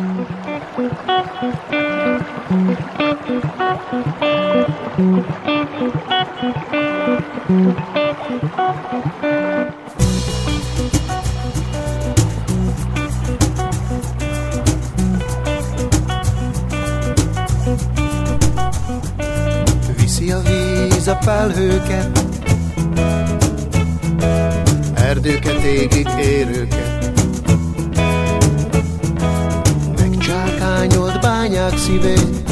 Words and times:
Viszi 0.00 0.08
a 20.30 20.40
víz 20.40 21.08
a 21.08 21.18
felhőket, 21.20 22.20
erdőket 24.94 25.62
égik 25.62 26.08
érőket. 26.18 26.89
Bányák 31.70 31.84
szívét, 31.84 32.50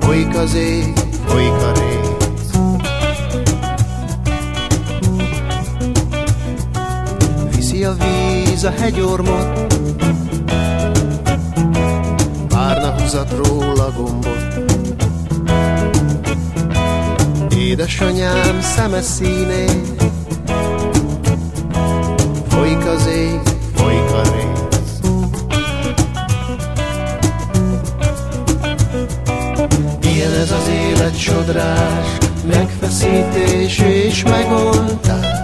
folyik 0.00 0.36
az 0.36 0.54
ég, 0.54 0.92
folyik 1.26 1.52
a 1.52 1.72
rész. 1.72 2.50
Viszi 7.56 7.84
a 7.84 7.94
víz 7.94 8.64
a 8.64 8.70
hegyormot, 8.70 9.74
Párna 12.48 13.00
húzat 13.00 13.34
róla 13.44 13.92
gombot 13.96 14.72
Édesanyám 17.56 18.60
szeme 18.60 19.00
színét 19.00 20.02
Folyik 22.48 22.86
az 22.86 23.06
ég, 23.06 23.43
sodrás 31.44 32.06
Megfeszítés 32.46 33.78
és 33.78 34.22
megoldás 34.22 35.42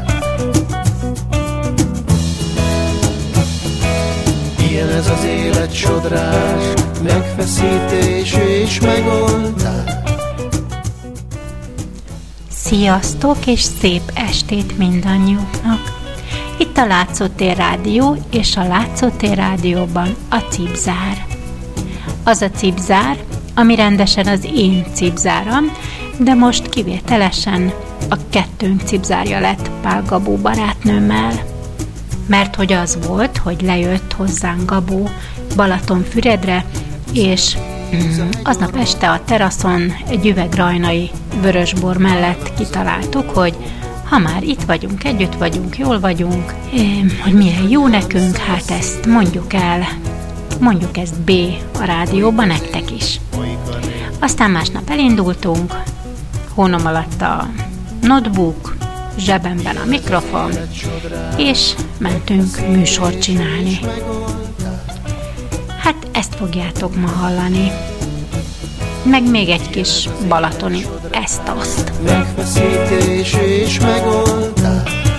Ilyen 4.69 4.89
ez 4.89 5.09
az 5.09 5.25
élet 5.25 5.75
sodrás, 5.75 6.63
megfeszítés 7.03 8.35
és 8.35 8.81
megoldás. 8.81 9.93
Sziasztok 12.51 13.47
és 13.47 13.61
szép 13.61 14.13
estét 14.15 14.79
mindannyiuknak! 14.79 15.81
Itt 16.59 16.77
a 16.77 16.87
Látszótér 16.87 17.57
Rádió 17.57 18.17
és 18.31 18.57
a 18.57 18.67
Látszótér 18.67 19.37
Rádióban 19.37 20.15
a 20.31 20.37
cipzár. 20.37 21.27
Az 22.25 22.43
a 22.43 22.51
cipzár, 22.51 23.17
ami 23.55 23.75
rendesen 23.75 24.27
az 24.27 24.49
én 24.55 24.85
cipzáram, 24.95 25.65
de 26.23 26.35
most 26.35 26.69
kivételesen 26.69 27.73
a 28.09 28.17
kettőnk 28.31 28.81
cipzárja 28.85 29.41
lett 29.41 29.71
Pál 29.83 30.03
Gabó 30.07 30.37
barátnőmmel. 30.37 31.33
Mert 32.27 32.55
hogy 32.55 32.73
az 32.73 32.99
volt, 33.07 33.37
hogy 33.37 33.63
lejött 33.63 34.13
hozzánk 34.13 34.71
Gabó 34.71 35.09
Balatonfüredre, 35.57 36.65
és 37.13 37.57
mm, 37.95 38.29
aznap 38.43 38.77
este 38.77 39.11
a 39.11 39.21
teraszon 39.25 39.93
egy 40.09 40.27
üveg 40.27 40.55
rajnai 40.55 41.11
vörösbor 41.41 41.97
mellett 41.97 42.55
kitaláltuk, 42.55 43.31
hogy 43.31 43.55
ha 44.05 44.19
már 44.19 44.43
itt 44.43 44.63
vagyunk, 44.63 45.05
együtt 45.05 45.35
vagyunk, 45.35 45.79
jól 45.79 46.01
vagyunk, 46.01 46.55
hogy 47.23 47.33
milyen 47.33 47.69
jó 47.69 47.87
nekünk, 47.87 48.37
hát 48.37 48.71
ezt 48.71 49.07
mondjuk 49.07 49.53
el, 49.53 49.89
mondjuk 50.61 50.97
ezt 50.97 51.21
B 51.21 51.31
a 51.81 51.85
rádióban 51.85 52.47
nektek 52.47 52.91
is. 52.91 53.21
Aztán 54.19 54.51
másnap 54.51 54.91
elindultunk, 54.91 55.75
hónom 56.55 56.87
alatt 56.87 57.23
a 57.23 57.49
notebook, 58.03 58.77
zsebemben 59.19 59.77
a 59.77 59.85
mikrofon, 59.85 60.53
és 61.37 61.75
mentünk 61.99 62.69
műsort 62.69 63.23
csinálni. 63.23 63.79
Hát 65.79 66.09
ezt 66.13 66.35
fogjátok 66.35 66.97
ma 66.97 67.09
hallani. 67.09 67.71
Meg 69.03 69.31
még 69.31 69.49
egy 69.49 69.71
kis 69.71 70.09
balatoni 70.29 70.87
ezt-azt. 71.11 71.93
Megfeszítés 72.05 73.35
és 73.35 73.81
megoldás. 73.81 75.10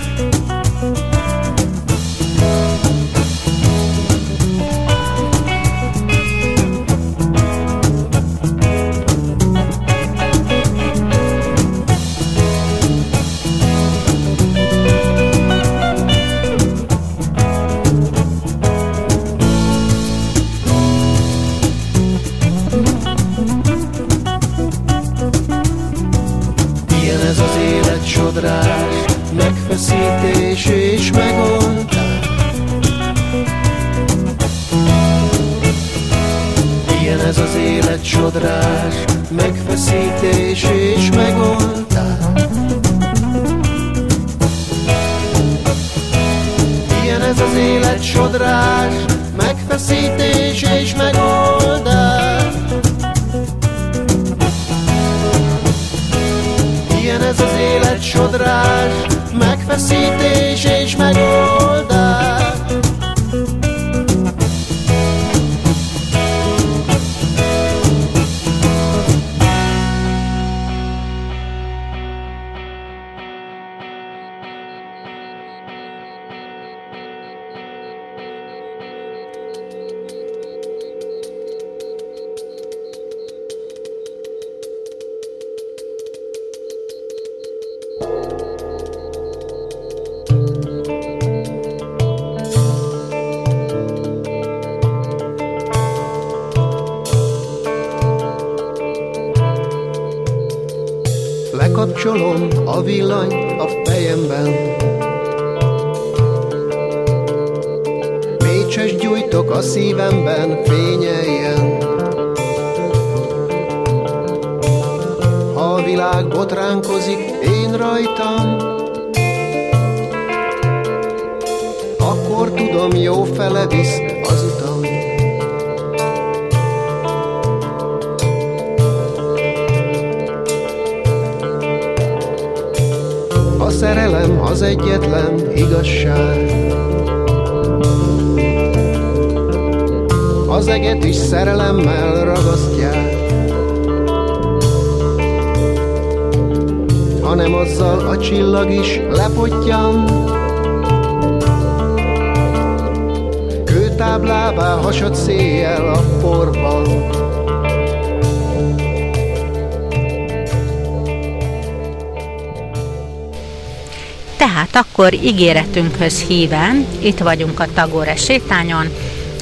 Akkor 164.92 165.14
ígéretünkhöz 165.14 166.20
híven, 166.20 166.86
itt 166.98 167.18
vagyunk 167.18 167.60
a 167.60 167.66
Tagore 167.74 168.16
sétányon, 168.16 168.88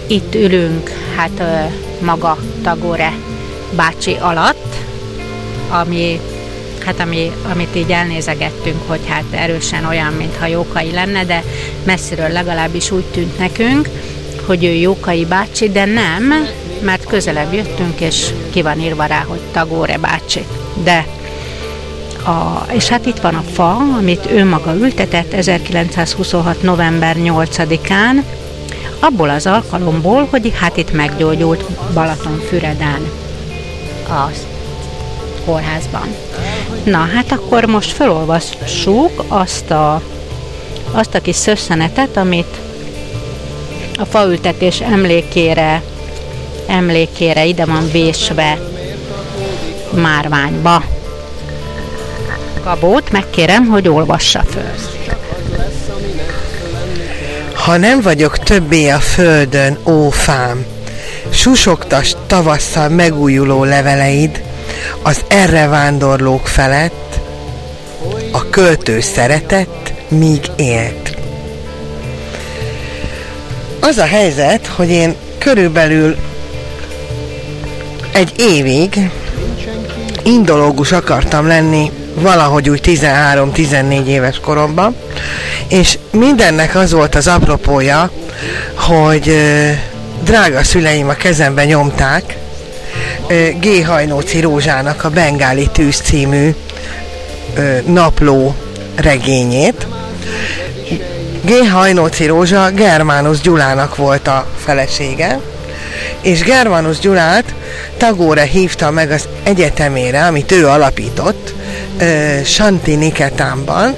itt 0.07 0.35
ülünk, 0.35 0.91
hát 1.17 1.43
maga 2.01 2.37
Tagore 2.63 3.13
bácsi 3.77 4.17
alatt, 4.21 4.75
ami, 5.69 6.21
hát 6.85 7.01
ami, 7.01 7.33
amit 7.53 7.77
így 7.77 7.91
elnézegettünk, 7.91 8.81
hogy 8.87 9.01
hát 9.07 9.25
erősen 9.31 9.85
olyan, 9.85 10.13
mintha 10.13 10.47
Jókai 10.47 10.91
lenne, 10.91 11.25
de 11.25 11.45
messziről 11.85 12.29
legalábbis 12.29 12.91
úgy 12.91 13.05
tűnt 13.05 13.39
nekünk, 13.39 13.89
hogy 14.47 14.65
ő 14.65 14.73
Jókai 14.73 15.25
bácsi, 15.25 15.71
de 15.71 15.85
nem, 15.85 16.49
mert 16.81 17.05
közelebb 17.07 17.53
jöttünk, 17.53 18.01
és 18.01 18.27
ki 18.51 18.63
van 18.63 18.81
írva 18.81 19.05
rá, 19.05 19.25
hogy 19.27 19.41
Tagore 19.53 19.99
bácsi. 19.99 20.45
De 20.85 21.07
a, 22.25 22.67
és 22.73 22.89
hát 22.89 23.07
itt 23.07 23.19
van 23.19 23.35
a 23.35 23.45
fa, 23.53 23.77
amit 23.99 24.31
ő 24.31 24.45
maga 24.45 24.75
ültetett 24.75 25.33
1926. 25.33 26.63
november 26.63 27.17
8-án, 27.19 28.23
abból 29.01 29.31
az 29.31 29.47
alkalomból, 29.47 30.27
hogy 30.31 30.53
hát 30.61 30.77
itt 30.77 30.93
meggyógyult 30.93 31.65
Balatonfüreden 31.95 33.11
a 34.09 34.31
kórházban. 35.45 36.15
Na, 36.85 36.99
hát 37.15 37.33
akkor 37.33 37.65
most 37.65 37.91
felolvassuk 37.91 39.25
azt 39.29 39.71
a, 39.71 40.03
azt 40.93 41.15
a 41.15 41.21
kis 41.21 41.37
szösszenetet, 41.37 42.17
amit 42.17 42.61
a 43.99 44.05
faültetés 44.05 44.81
emlékére, 44.81 45.83
emlékére 46.67 47.45
ide 47.45 47.65
van 47.65 47.91
vésve 47.91 48.59
márványba. 49.91 50.83
Gabót 52.65 53.11
megkérem, 53.11 53.67
hogy 53.67 53.89
olvassa 53.89 54.43
föl. 54.51 54.71
Ha 57.55 57.77
nem 57.77 58.01
vagyok 58.01 58.39
többé 58.39 58.89
a 58.89 58.99
földön, 58.99 59.79
ó 59.85 60.11
fám, 60.11 60.65
susogtas 61.31 62.15
tavasszal 62.27 62.89
megújuló 62.89 63.65
leveleid, 63.65 64.43
az 65.03 65.25
erre 65.29 65.67
vándorlók 65.67 66.47
felett, 66.47 67.19
a 68.33 68.49
költő 68.51 69.01
szeretett, 69.01 69.93
míg 70.09 70.41
élt. 70.57 71.17
Az 73.81 73.99
a 73.99 74.07
helyzet, 74.07 74.67
hogy 74.67 74.89
én 74.89 75.15
körülbelül 75.39 76.17
egy 78.13 78.33
évig 78.39 79.11
indológus 80.23 80.93
akartam 80.93 81.47
lenni 81.47 81.91
valahogy 82.15 82.71
úgy 82.71 82.81
13-14 82.85 84.07
éves 84.07 84.41
koromban, 84.41 84.97
és 85.69 85.99
mindennek 86.11 86.75
az 86.75 86.93
volt 86.93 87.15
az 87.15 87.27
apropója, 87.27 88.11
hogy 88.75 89.37
drága 90.25 90.63
szüleim 90.63 91.09
a 91.09 91.15
kezembe 91.15 91.65
nyomták 91.65 92.37
G. 93.61 93.87
Hajnóci 93.87 94.41
Rózsának 94.41 95.05
a 95.05 95.11
Bengáli 95.11 95.69
Tűz 95.73 95.97
című 95.97 96.55
napló 97.87 98.55
regényét. 98.97 99.87
G. 101.45 101.69
Hajnóci 101.71 102.27
Rózsa 102.27 102.71
Germánus 102.71 103.41
Gyulának 103.41 103.97
volt 103.97 104.29
a 104.29 104.47
felesége, 104.65 105.41
és 106.21 106.43
Germanus 106.43 106.99
Gyulát 106.99 107.45
Tagóra 107.97 108.43
hívta 108.43 108.91
meg 108.91 109.11
az 109.11 109.29
egyetemére, 109.43 110.27
amit 110.27 110.53
ő 110.53 110.69
alapított, 110.69 111.55
Santi 112.45 112.95
Niketánban, 112.95 113.97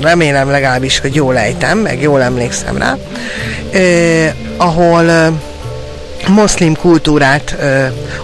remélem 0.00 0.50
legalábbis, 0.50 0.98
hogy 0.98 1.14
jól 1.14 1.38
ejtem, 1.38 1.78
meg 1.78 2.02
jól 2.02 2.22
emlékszem 2.22 2.78
rá, 2.78 2.96
ahol 4.56 5.32
moszlim 6.28 6.76
kultúrát 6.76 7.56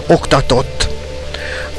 oktatott 0.07 0.87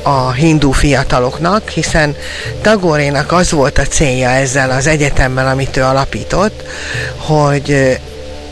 a 0.03 0.33
hindu 0.33 0.71
fiataloknak, 0.71 1.69
hiszen 1.69 2.17
Tagorénak 2.63 3.33
az 3.33 3.51
volt 3.51 3.79
a 3.79 3.83
célja 3.83 4.29
ezzel 4.29 4.71
az 4.71 4.87
egyetemmel, 4.87 5.49
amit 5.49 5.77
ő 5.77 5.83
alapított, 5.83 6.63
hogy 7.17 7.99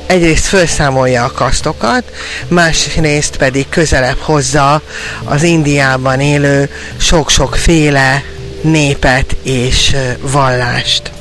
egyrészt 0.06 0.44
felszámolja 0.44 1.24
a 1.24 1.32
kasztokat, 1.32 2.02
másrészt 2.48 3.36
pedig 3.36 3.68
közelebb 3.68 4.18
hozza 4.18 4.82
az 5.24 5.42
Indiában 5.42 6.20
élő 6.20 6.70
sok-sokféle 6.96 8.22
népet 8.62 9.36
és 9.42 9.96
vallást. 10.20 11.17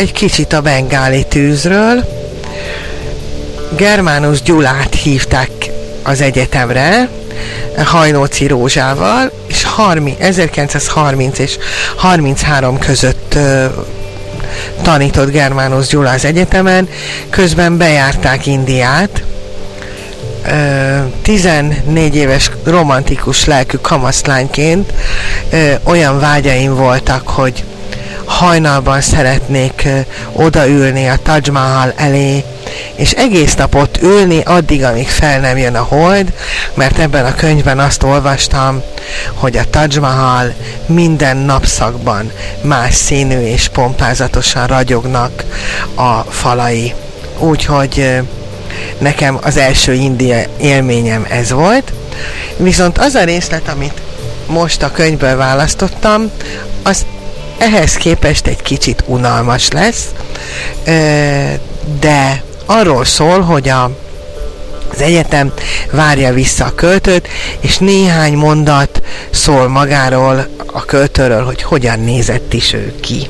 Egy 0.00 0.12
kicsit 0.12 0.52
a 0.52 0.60
bengáli 0.60 1.26
tűzről. 1.28 2.04
Germánus 3.76 4.42
Gyulát 4.42 4.94
hívták 4.94 5.50
az 6.02 6.20
egyetemre, 6.20 7.08
Hajnóci 7.84 8.46
Rózsával, 8.46 9.30
és 9.46 9.64
30, 9.64 10.20
1930 10.20 11.38
és 11.38 11.58
33 11.96 12.78
között 12.78 13.34
uh, 13.36 13.64
tanított 14.82 15.30
Germánus 15.30 15.86
Gyula 15.86 16.10
az 16.10 16.24
egyetemen, 16.24 16.88
közben 17.30 17.76
bejárták 17.76 18.46
Indiát, 18.46 19.22
14 21.22 22.16
éves 22.16 22.50
romantikus 22.64 23.44
lelkű 23.44 23.76
kamaszlányként 23.76 24.92
olyan 25.84 26.20
vágyaim 26.20 26.74
voltak, 26.74 27.28
hogy 27.28 27.64
hajnalban 28.40 29.00
szeretnék 29.00 29.88
odaülni 30.32 31.08
a 31.08 31.18
Taj 31.22 31.40
Mahal 31.52 31.92
elé, 31.96 32.44
és 32.94 33.10
egész 33.12 33.54
napot 33.54 34.02
ülni 34.02 34.40
addig, 34.40 34.84
amíg 34.84 35.08
fel 35.08 35.40
nem 35.40 35.56
jön 35.56 35.74
a 35.74 35.82
hold, 35.82 36.32
mert 36.74 36.98
ebben 36.98 37.24
a 37.24 37.34
könyvben 37.34 37.78
azt 37.78 38.02
olvastam, 38.02 38.82
hogy 39.34 39.56
a 39.56 39.70
Taj 39.70 39.88
Mahal 40.00 40.54
minden 40.86 41.36
napszakban 41.36 42.30
más 42.60 42.94
színű 42.94 43.40
és 43.40 43.68
pompázatosan 43.68 44.66
ragyognak 44.66 45.44
a 45.94 46.20
falai. 46.20 46.94
Úgyhogy 47.38 48.20
nekem 48.98 49.38
az 49.42 49.56
első 49.56 49.92
India 49.92 50.42
élményem 50.60 51.26
ez 51.30 51.50
volt. 51.50 51.92
Viszont 52.56 52.98
az 52.98 53.14
a 53.14 53.24
részlet, 53.24 53.68
amit 53.68 54.00
most 54.46 54.82
a 54.82 54.90
könyvből 54.90 55.36
választottam, 55.36 56.30
az 56.82 57.04
ehhez 57.60 57.94
képest 57.94 58.46
egy 58.46 58.62
kicsit 58.62 59.04
unalmas 59.06 59.70
lesz, 59.70 60.04
de 62.00 62.42
arról 62.66 63.04
szól, 63.04 63.40
hogy 63.40 63.68
a 63.68 63.90
az 64.92 65.00
egyetem 65.00 65.52
várja 65.90 66.32
vissza 66.32 66.64
a 66.64 66.74
költőt, 66.74 67.28
és 67.60 67.78
néhány 67.78 68.34
mondat 68.34 69.02
szól 69.30 69.68
magáról, 69.68 70.46
a 70.66 70.84
költőről, 70.84 71.44
hogy 71.44 71.62
hogyan 71.62 72.00
nézett 72.00 72.52
is 72.52 72.72
ő 72.72 72.94
ki. 73.00 73.28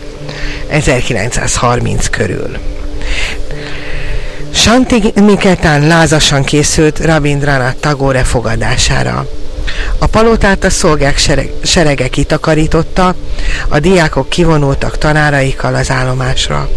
1930 0.69 2.09
körül. 2.09 2.59
Santi 4.55 5.13
Miketán 5.15 5.87
lázasan 5.87 6.45
készült 6.45 7.05
Rabindranath 7.05 7.81
Tagore 7.81 8.25
fogadására. 8.25 9.27
A 10.03 10.07
palotát 10.07 10.65
a 10.65 10.71
szolgák 10.71 11.19
sereg, 11.19 11.53
serege 11.63 12.09
kitakarította, 12.09 13.15
a 13.69 13.79
diákok 13.79 14.29
kivonultak 14.29 14.99
tanáraikkal 14.99 15.75
az 15.75 15.91
állomásra. 15.91 16.69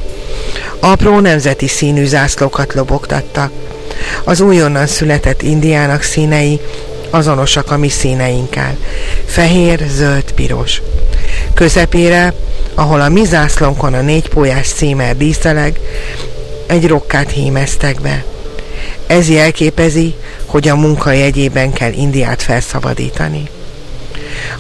Apró 0.80 1.20
nemzeti 1.20 1.68
színű 1.68 2.06
zászlókat 2.06 2.74
lobogtattak. 2.74 3.52
Az 4.24 4.42
újonnan 4.42 4.88
született 4.88 5.42
indiának 5.42 6.02
színei 6.02 6.60
azonosak 7.10 7.72
a 7.72 7.78
mi 7.78 7.90
színeinkkel. 7.90 8.78
Fehér, 9.26 9.86
zöld, 9.90 10.32
piros. 10.32 10.82
Közepére, 11.54 12.34
ahol 12.76 13.02
a 13.02 13.10
mi 13.10 13.26
zászlónkon 13.26 13.94
a 13.94 14.02
négy 14.02 14.30
pólyás 14.30 14.68
címmel 14.68 15.16
díszeleg, 15.16 15.80
egy 16.68 16.88
rokkát 16.88 17.32
hímeztek 17.32 18.02
be. 18.02 18.24
Ez 19.08 19.30
jelképezi, 19.30 20.16
hogy 20.46 20.68
a 20.68 20.76
munka 20.76 21.12
jegyében 21.12 21.74
kell 21.74 21.92
Indiát 21.92 22.42
felszabadítani. 22.42 23.50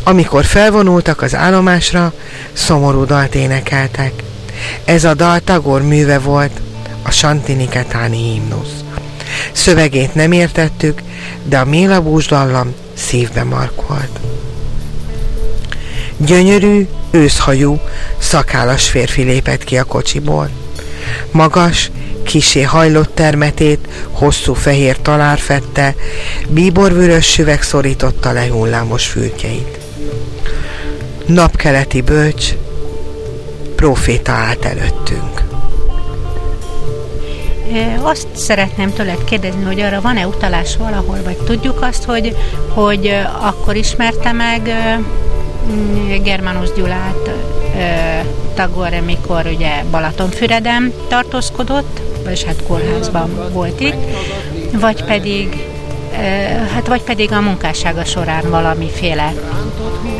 Amikor 0.03 0.45
felvonultak 0.45 1.21
az 1.21 1.35
állomásra, 1.35 2.13
szomorú 2.53 3.05
dalt 3.05 3.35
énekeltek. 3.35 4.23
Ez 4.85 5.03
a 5.03 5.13
dal 5.13 5.39
Tagor 5.39 5.81
műve 5.81 6.19
volt, 6.19 6.51
a 7.03 7.11
Santini-ketáni 7.11 8.17
himnusz. 8.17 8.83
Szövegét 9.51 10.15
nem 10.15 10.31
értettük, 10.31 11.01
de 11.43 11.59
a 11.59 11.65
mélabús 11.65 12.25
dallam 12.25 12.73
szívbe 12.93 13.43
markolt. 13.43 14.19
Gyönyörű, 16.17 16.87
őszhajú, 17.11 17.79
szakállas 18.17 18.89
férfi 18.89 19.21
lépett 19.21 19.63
ki 19.63 19.77
a 19.77 19.83
kocsiból. 19.83 20.49
Magas, 21.31 21.91
kisé 22.23 22.61
hajlott 22.61 23.15
termetét, 23.15 23.87
hosszú 24.11 24.53
fehér 24.53 24.97
talár 25.01 25.39
fette, 25.39 25.95
bíborvörös 26.49 27.25
süveg 27.25 27.61
szorította 27.61 28.31
le 28.31 28.47
hullámos 28.47 29.05
fülkeit. 29.05 29.79
Napkeleti 31.25 32.01
bölcs, 32.01 32.53
proféta 33.75 34.31
állt 34.31 34.65
előttünk. 34.65 35.41
Azt 38.01 38.27
szeretném 38.35 38.93
tőled 38.93 39.23
kérdezni, 39.23 39.63
hogy 39.63 39.79
arra 39.79 40.01
van-e 40.01 40.27
utalás 40.27 40.77
valahol, 40.77 41.17
vagy 41.23 41.37
tudjuk 41.37 41.81
azt, 41.81 42.03
hogy, 42.03 42.35
hogy 42.73 43.15
akkor 43.41 43.75
ismerte 43.75 44.31
meg 44.31 44.61
Germanus 46.23 46.71
Gyulát 46.71 47.29
Tagor, 48.53 48.89
mikor 49.05 49.45
ugye 49.45 49.83
Balatonfüreden 49.91 50.93
tartózkodott, 51.07 51.99
vagyis 52.23 52.43
hát 52.43 52.63
kórházban 52.67 53.49
volt 53.51 53.79
itt, 53.79 54.03
vagy 54.71 55.03
pedig 55.03 55.65
hát 56.73 56.87
vagy 56.87 57.01
pedig 57.01 57.31
a 57.31 57.41
munkássága 57.41 58.05
során 58.05 58.49
valamiféle 58.49 59.33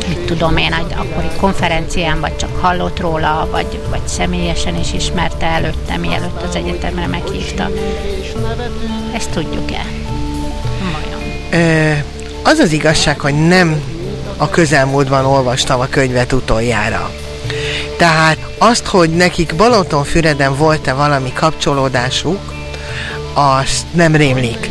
mit 0.08 0.18
tudom 0.18 0.56
én, 0.56 0.72
egy 0.72 0.94
akkori 0.96 1.28
konferencián, 1.36 2.20
vagy 2.20 2.36
csak 2.36 2.56
hallott 2.60 3.00
róla, 3.00 3.48
vagy, 3.50 3.80
vagy 3.90 4.00
személyesen 4.04 4.78
is 4.78 4.92
ismerte 4.92 5.46
előtte, 5.46 5.96
mielőtt 5.96 6.42
az 6.48 6.56
egyetemre 6.56 7.06
meghívta. 7.06 7.70
Ezt 9.14 9.30
tudjuk-e? 9.30 9.84
Vajon? 10.92 12.02
Az 12.42 12.58
az 12.58 12.72
igazság, 12.72 13.20
hogy 13.20 13.46
nem 13.46 13.80
a 14.36 14.48
közelmúltban 14.48 15.24
olvastam 15.24 15.80
a 15.80 15.86
könyvet 15.86 16.32
utoljára. 16.32 17.10
Tehát 17.96 18.38
azt, 18.58 18.86
hogy 18.86 19.10
nekik 19.10 19.54
Balatonfüreden 19.54 20.56
volt-e 20.56 20.92
valami 20.92 21.32
kapcsolódásuk, 21.32 22.52
azt 23.32 23.86
nem 23.92 24.16
rémlik. 24.16 24.70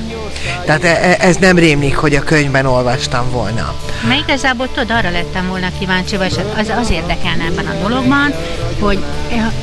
Tehát 0.65 0.84
e, 0.84 0.88
e, 0.88 1.17
ez 1.20 1.36
nem 1.36 1.58
rémlik, 1.58 1.96
hogy 1.96 2.15
a 2.15 2.24
könyvben 2.24 2.65
olvastam 2.65 3.32
volna. 3.32 3.74
Mert 4.08 4.20
igazából 4.20 4.67
tudod, 4.67 4.91
arra 4.91 5.10
lettem 5.10 5.48
volna 5.48 5.67
kíváncsi, 5.79 6.17
vagy 6.17 6.46
az, 6.58 6.72
az 6.79 6.89
érdekelne 6.89 7.43
ebben 7.43 7.65
a 7.65 7.88
dologban, 7.88 8.34
hogy 8.79 9.03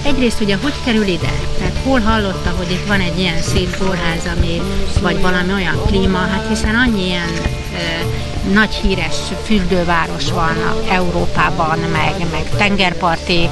egyrészt 0.05 0.41
ugye 0.41 0.57
hogy 0.63 0.75
kerül 0.85 1.07
ide? 1.07 1.33
Tehát 1.59 1.77
hol 1.85 2.01
hallotta, 2.01 2.51
hogy 2.57 2.71
itt 2.71 2.87
van 2.87 3.01
egy 3.01 3.19
ilyen 3.19 3.43
szép 3.43 3.77
kórház, 3.77 4.37
ami, 4.37 4.63
vagy 5.03 5.21
valami 5.21 5.53
olyan 5.53 5.83
klíma, 5.87 6.19
hát 6.19 6.47
hiszen 6.49 6.75
annyi 6.75 7.07
ilyen 7.07 7.31
nagy 8.53 8.75
híres 8.75 9.17
fürdőváros 9.45 10.31
van 10.31 10.57
Európában, 10.91 11.79
meg, 11.79 12.15
meg 12.31 12.51
tengerparti 12.57 13.49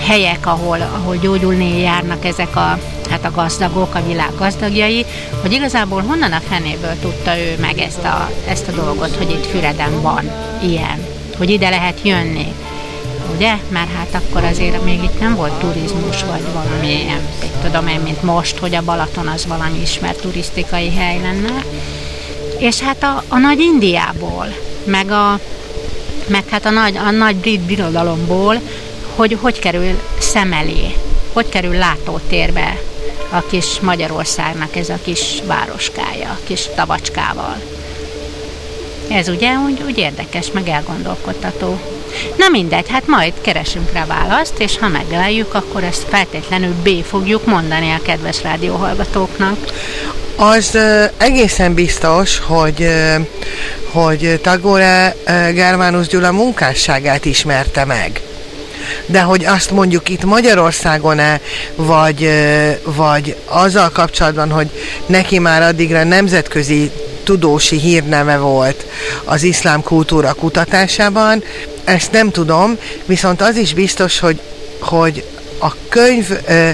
helyek, 0.00 0.46
ahol, 0.46 0.80
ahol 0.80 1.16
gyógyulni 1.16 1.80
járnak 1.80 2.24
ezek 2.24 2.56
a, 2.56 2.78
hát 3.10 3.24
a 3.24 3.30
gazdagok, 3.30 3.94
a 3.94 4.06
világ 4.06 4.30
gazdagjai, 4.38 5.06
hogy 5.40 5.52
igazából 5.52 6.02
honnan 6.02 6.32
a 6.32 6.40
fenéből 6.48 6.98
tudta 7.00 7.38
ő 7.38 7.56
meg 7.60 7.78
ezt 7.78 8.04
a, 8.04 8.30
ezt 8.48 8.68
a 8.68 8.72
dolgot, 8.72 9.16
hogy 9.16 9.30
itt 9.30 9.46
Füreden 9.46 10.02
van 10.02 10.30
ilyen, 10.62 11.06
hogy 11.36 11.50
ide 11.50 11.68
lehet 11.68 11.98
jönni. 12.02 12.46
Ugye? 13.34 13.56
Mert 13.68 13.94
hát 13.96 14.14
akkor 14.22 14.44
azért 14.44 14.84
még 14.84 15.02
itt 15.02 15.20
nem 15.20 15.34
volt 15.34 15.52
turizmus, 15.52 16.24
vagy 16.24 16.42
valami 16.52 17.02
ilyen, 17.02 17.20
tudom 17.62 17.86
én, 17.86 18.00
mint 18.00 18.22
most, 18.22 18.58
hogy 18.58 18.74
a 18.74 18.82
Balaton 18.82 19.26
az 19.26 19.46
valami 19.46 19.80
ismert 19.80 20.20
turisztikai 20.20 20.90
hely 20.90 21.20
lenne. 21.20 21.64
És 22.60 22.80
hát 22.80 23.02
a, 23.02 23.24
a 23.28 23.38
nagy 23.38 23.60
Indiából, 23.60 24.54
meg, 24.84 25.10
a, 25.10 25.38
meg 26.26 26.48
hát 26.48 26.66
a 26.66 26.70
nagy, 26.70 26.96
a 26.96 27.10
nagy 27.10 27.36
brit 27.36 27.60
birodalomból, 27.60 28.60
hogy 29.14 29.36
hogy 29.40 29.58
kerül 29.58 30.00
szem 30.18 30.52
elé, 30.52 30.94
hogy 31.32 31.48
kerül 31.48 31.74
látótérbe 31.74 32.78
a 33.30 33.46
kis 33.46 33.80
Magyarországnak 33.80 34.76
ez 34.76 34.88
a 34.88 34.98
kis 35.04 35.20
városkája, 35.46 36.38
kis 36.44 36.60
tavacskával. 36.74 37.56
Ez 39.08 39.28
ugye 39.28 39.56
úgy, 39.56 39.82
úgy 39.86 39.98
érdekes, 39.98 40.50
meg 40.52 40.68
elgondolkodtató. 40.68 41.80
Na 42.36 42.48
mindegy, 42.48 42.88
hát 42.88 43.06
majd 43.06 43.32
keresünk 43.40 43.92
rá 43.92 44.06
választ, 44.06 44.58
és 44.58 44.78
ha 44.78 44.88
megleljük, 44.88 45.54
akkor 45.54 45.82
ezt 45.84 46.06
feltétlenül 46.08 46.74
B 46.82 46.88
fogjuk 47.04 47.46
mondani 47.46 47.90
a 47.90 48.02
kedves 48.02 48.42
rádióhallgatóknak. 48.42 49.56
Az 50.42 50.78
egészen 51.16 51.74
biztos, 51.74 52.38
hogy, 52.38 52.88
hogy 53.92 54.40
Tagore 54.42 55.16
Germánus 55.52 56.06
Gyula 56.06 56.32
munkásságát 56.32 57.24
ismerte 57.24 57.84
meg. 57.84 58.20
De 59.06 59.20
hogy 59.20 59.44
azt 59.44 59.70
mondjuk 59.70 60.08
itt 60.08 60.24
Magyarországon-e, 60.24 61.40
vagy, 61.74 62.30
vagy 62.84 63.36
azzal 63.44 63.90
kapcsolatban, 63.90 64.50
hogy 64.50 64.70
neki 65.06 65.38
már 65.38 65.62
addigra 65.62 66.04
nemzetközi 66.04 66.90
tudósi 67.24 67.78
hírneve 67.78 68.36
volt 68.36 68.86
az 69.24 69.42
iszlám 69.42 69.82
kultúra 69.82 70.32
kutatásában, 70.32 71.42
ezt 71.84 72.12
nem 72.12 72.30
tudom, 72.30 72.78
viszont 73.04 73.40
az 73.40 73.56
is 73.56 73.74
biztos, 73.74 74.18
hogy, 74.18 74.40
hogy 74.78 75.24
a 75.58 75.74
könyv 75.88 76.30
ö, 76.46 76.70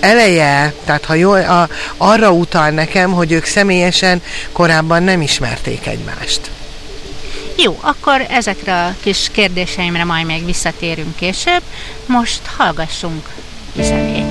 eleje, 0.00 0.74
tehát 0.84 1.04
ha 1.04 1.14
jól, 1.14 1.40
a, 1.40 1.68
arra 1.96 2.32
utal 2.32 2.70
nekem, 2.70 3.12
hogy 3.12 3.32
ők 3.32 3.44
személyesen 3.44 4.22
korábban 4.52 5.02
nem 5.02 5.20
ismerték 5.20 5.86
egymást. 5.86 6.50
Jó, 7.56 7.78
akkor 7.80 8.26
ezekre 8.30 8.84
a 8.84 8.94
kis 9.00 9.28
kérdéseimre 9.32 10.04
majd 10.04 10.26
még 10.26 10.44
visszatérünk 10.44 11.16
később. 11.16 11.62
Most 12.06 12.40
hallgassunk 12.56 13.28
zenét. 13.76 14.29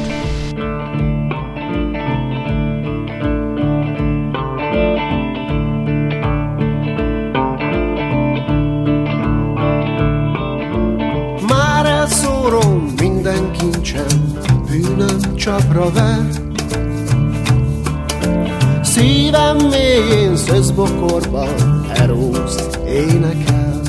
Csapra 15.50 15.92
ver. 15.92 16.26
Szívem 18.82 19.58
mélyén 19.58 20.36
szözbokorban 20.36 21.50
erózt 21.94 22.80
énekel. 22.88 23.82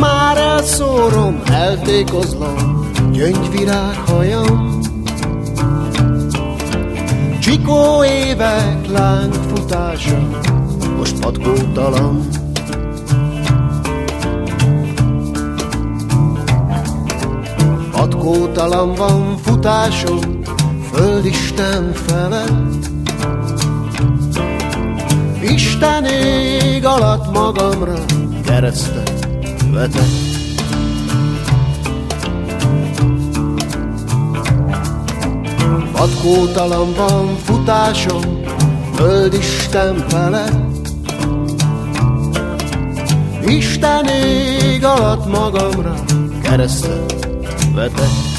Már 0.00 0.36
elszórom, 0.36 1.42
eltékozlom, 1.50 2.90
gyöngyvirág 3.12 3.96
hajam. 4.06 4.80
Csikó 7.40 8.04
évek 8.04 8.88
láng 8.88 9.32
futása, 9.34 10.28
most 10.96 11.18
patkótalan. 11.20 12.37
Patkótalan 18.08 18.94
van 18.94 19.36
futásom, 19.36 20.18
földisten 20.92 21.92
felett. 21.92 22.90
Isten 25.40 26.04
ég 26.04 26.84
alatt 26.84 27.32
magamra 27.32 28.04
keresztet 28.44 29.28
vetett. 29.72 30.06
Patkótalan 35.92 36.94
van 36.94 37.36
futásom, 37.36 38.42
földisten 38.94 40.04
felett. 40.08 40.88
Isten 43.46 44.06
ég 44.06 44.84
alatt 44.84 45.26
magamra 45.26 45.94
keresztet 46.42 47.27
vetett. 47.78 48.36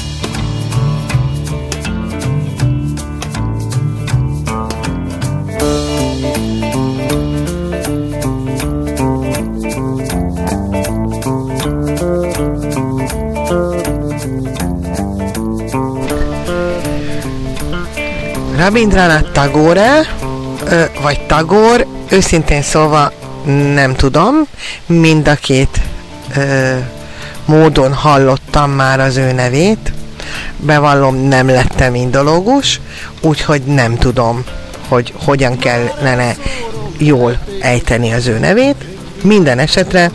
Rabindranath 18.56 19.30
Tagore, 19.32 20.06
vagy 21.02 21.20
Tagor, 21.26 21.86
őszintén 22.08 22.62
szólva 22.62 23.12
nem 23.74 23.94
tudom, 23.94 24.46
mind 24.86 25.28
a 25.28 25.34
két 25.34 25.80
ö, 26.36 26.76
módon 27.44 27.92
hallottam 27.92 28.70
már 28.70 29.00
az 29.00 29.16
ő 29.16 29.32
nevét, 29.32 29.92
bevallom 30.56 31.16
nem 31.16 31.48
lettem 31.48 31.94
indológus, 31.94 32.80
úgyhogy 33.20 33.62
nem 33.62 33.96
tudom, 33.96 34.44
hogy 34.88 35.14
hogyan 35.24 35.58
kellene 35.58 36.36
jól 36.98 37.38
ejteni 37.60 38.12
az 38.12 38.26
ő 38.26 38.38
nevét. 38.38 38.84
Minden 39.22 39.58
esetre 39.58 40.10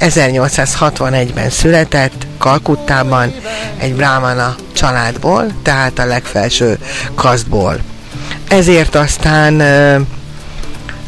1861-ben 0.00 1.50
született 1.50 2.26
Kalkuttában 2.38 3.34
egy 3.78 3.94
brámana 3.94 4.56
családból, 4.72 5.46
tehát 5.62 5.98
a 5.98 6.04
legfelső 6.04 6.78
kasztból. 7.14 7.78
Ezért 8.48 8.94
aztán 8.94 9.56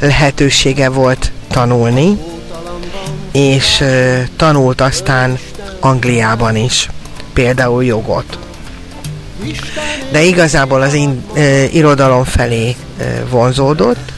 lehetősége 0.01 0.89
volt 0.89 1.33
tanulni, 1.51 2.19
és 3.33 3.85
tanult 4.37 4.81
aztán 4.81 5.39
Angliában 5.85 6.57
is, 6.57 6.89
például 7.33 7.85
jogot. 7.85 8.39
De 10.11 10.23
igazából 10.23 10.83
az 10.83 10.95
in, 10.95 11.23
e, 11.35 11.65
irodalom 11.65 12.25
felé 12.25 12.77
e, 12.99 13.25
vonzódott, 13.31 14.13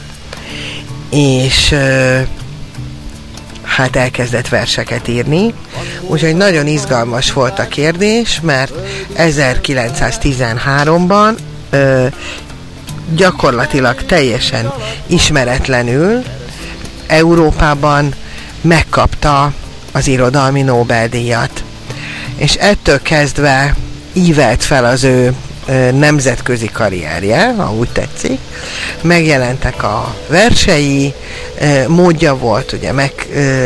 és 1.09 1.71
e, 1.71 2.27
hát 3.63 3.95
elkezdett 3.95 4.49
verseket 4.49 5.07
írni. 5.07 5.53
Úgyhogy 6.01 6.35
nagyon 6.35 6.67
izgalmas 6.67 7.33
volt 7.33 7.59
a 7.59 7.67
kérdés, 7.67 8.39
mert 8.43 8.73
1913-ban 9.17 11.35
e, 11.69 12.09
gyakorlatilag 13.15 14.05
teljesen 14.05 14.73
ismeretlenül 15.07 16.23
Európában 17.07 18.13
megkapta 18.61 19.53
az 19.95 20.07
irodalmi 20.07 20.61
Nobel-díjat. 20.61 21.63
És 22.35 22.53
ettől 22.53 23.01
kezdve 23.01 23.75
ívelt 24.13 24.63
fel 24.63 24.85
az 24.85 25.03
ő 25.03 25.33
nemzetközi 25.91 26.69
karrierje, 26.73 27.53
ha 27.57 27.73
úgy 27.73 27.89
tetszik. 27.89 28.39
Megjelentek 29.01 29.83
a 29.83 30.15
versei, 30.27 31.13
módja 31.87 32.37
volt 32.37 32.71
ugye 32.71 32.91
meg 32.91 33.11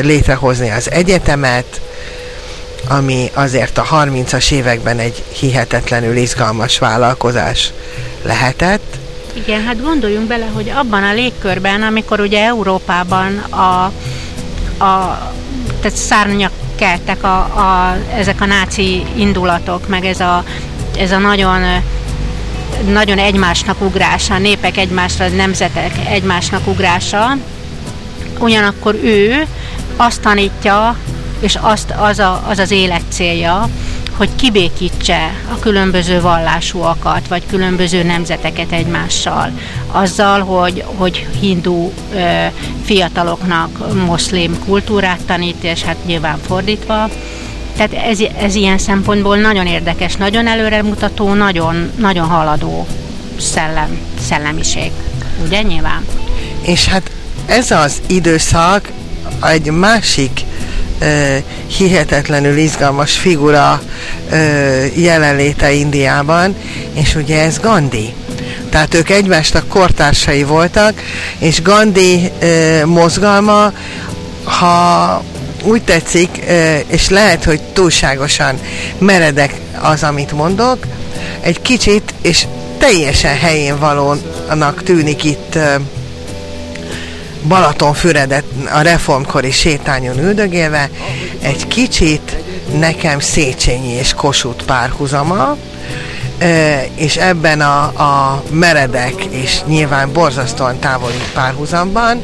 létrehozni 0.02 0.70
az 0.70 0.92
egyetemet, 0.92 1.82
ami 2.88 3.32
azért 3.34 3.78
a 3.78 3.84
30-as 3.92 4.52
években 4.52 5.00
egy 5.00 5.24
hihetetlenül 5.40 6.16
izgalmas 6.16 6.80
vállalkozás 6.80 7.72
lehetett. 8.24 8.98
Igen, 9.34 9.64
hát 9.64 9.82
gondoljunk 9.82 10.28
bele, 10.28 10.46
hogy 10.54 10.70
abban 10.70 11.04
a 11.04 11.14
légkörben, 11.14 11.82
amikor 11.82 12.20
ugye 12.20 12.44
Európában 12.46 13.38
a, 13.38 13.92
a 14.84 15.20
tehát 15.82 15.98
szárnyak 15.98 16.52
keltek 16.76 17.24
a, 17.24 17.38
a, 17.38 17.98
ezek 18.16 18.42
a 18.42 18.46
náci 18.46 19.04
indulatok, 19.16 19.88
meg 19.88 20.06
ez 20.06 20.20
a, 20.20 20.44
ez 20.98 21.12
a 21.12 21.18
nagyon 21.18 21.82
nagyon 22.92 23.18
egymásnak 23.18 23.82
ugrása, 23.82 24.38
népek 24.38 24.78
egymásra, 24.78 25.28
nemzetek 25.28 25.92
egymásnak 26.10 26.68
ugrása, 26.68 27.38
ugyanakkor 28.40 28.96
ő 29.04 29.48
azt 29.96 30.22
tanítja, 30.22 30.96
és 31.40 31.58
azt, 31.62 31.94
az, 31.98 32.20
a, 32.20 32.44
az 32.48 32.60
az 32.60 32.72
élet 32.72 33.04
célja, 33.10 33.70
hogy 34.20 34.36
kibékítse 34.36 35.32
a 35.52 35.60
különböző 35.60 36.22
vallásúakat, 36.22 37.28
vagy 37.28 37.44
különböző 37.46 38.04
nemzeteket 38.04 38.72
egymással, 38.72 39.52
azzal, 39.92 40.40
hogy, 40.40 40.84
hogy 40.96 41.28
hindu 41.40 41.92
ö, 42.14 42.46
fiataloknak 42.84 43.94
moszlim 44.06 44.60
kultúrát 44.66 45.20
tanít, 45.26 45.64
és 45.64 45.84
hát 45.84 46.06
nyilván 46.06 46.40
fordítva. 46.48 47.10
Tehát 47.76 47.94
ez, 47.94 48.20
ez 48.42 48.56
ilyen 48.56 48.78
szempontból 48.78 49.38
nagyon 49.38 49.66
érdekes, 49.66 50.16
nagyon 50.16 50.48
előremutató, 50.48 51.34
nagyon, 51.34 51.92
nagyon 51.98 52.28
haladó 52.28 52.88
szellem, 53.38 54.00
szellemiség. 54.28 54.92
Ugye 55.46 55.62
nyilván? 55.62 56.06
És 56.62 56.88
hát 56.88 57.12
ez 57.46 57.72
az 57.72 58.02
időszak 58.08 58.92
egy 59.44 59.72
másik 59.72 60.42
hihetetlenül 61.78 62.58
izgalmas 62.58 63.18
figura 63.18 63.82
jelenléte 64.96 65.72
Indiában, 65.72 66.56
és 66.94 67.16
ugye 67.16 67.44
ez 67.44 67.60
Gandhi. 67.60 68.14
Tehát 68.70 68.94
ők 68.94 69.10
egymásnak 69.10 69.68
kortársai 69.68 70.44
voltak, 70.44 71.02
és 71.38 71.62
Gandhi 71.62 72.32
mozgalma, 72.86 73.72
ha 74.44 75.24
úgy 75.64 75.82
tetszik, 75.82 76.42
és 76.88 77.10
lehet, 77.10 77.44
hogy 77.44 77.62
túlságosan 77.62 78.60
meredek 78.98 79.54
az, 79.82 80.04
amit 80.04 80.32
mondok, 80.32 80.78
egy 81.42 81.62
kicsit, 81.62 82.14
és 82.22 82.46
teljesen 82.78 83.38
helyén 83.38 83.80
valónak 83.80 84.84
tűnik 84.84 85.24
itt 85.24 85.58
Balatonfüredet 87.48 88.44
a 88.74 88.82
reformkori 88.82 89.52
sétányon 89.52 90.20
üldögélve, 90.20 90.90
egy 91.42 91.68
kicsit 91.68 92.36
nekem 92.80 93.20
Széchenyi 93.20 93.92
és 93.92 94.14
Kossuth 94.14 94.64
párhuzama, 94.64 95.58
és 96.96 97.16
ebben 97.18 97.62
a, 97.62 97.82
a 97.84 98.44
meredek 98.52 99.26
és 99.30 99.60
nyilván 99.66 100.12
borzasztóan 100.14 100.80
távoli 100.80 101.22
párhuzamban 101.34 102.22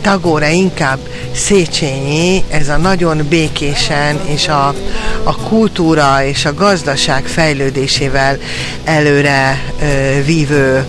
Tagore 0.00 0.52
inkább 0.52 0.98
Széchenyi, 1.34 2.44
ez 2.50 2.68
a 2.68 2.76
nagyon 2.76 3.26
békésen 3.28 4.20
és 4.26 4.48
a, 4.48 4.74
a 5.22 5.36
kultúra 5.36 6.24
és 6.24 6.44
a 6.44 6.54
gazdaság 6.54 7.24
fejlődésével 7.26 8.38
előre 8.84 9.62
ö, 9.82 10.22
vívő 10.24 10.84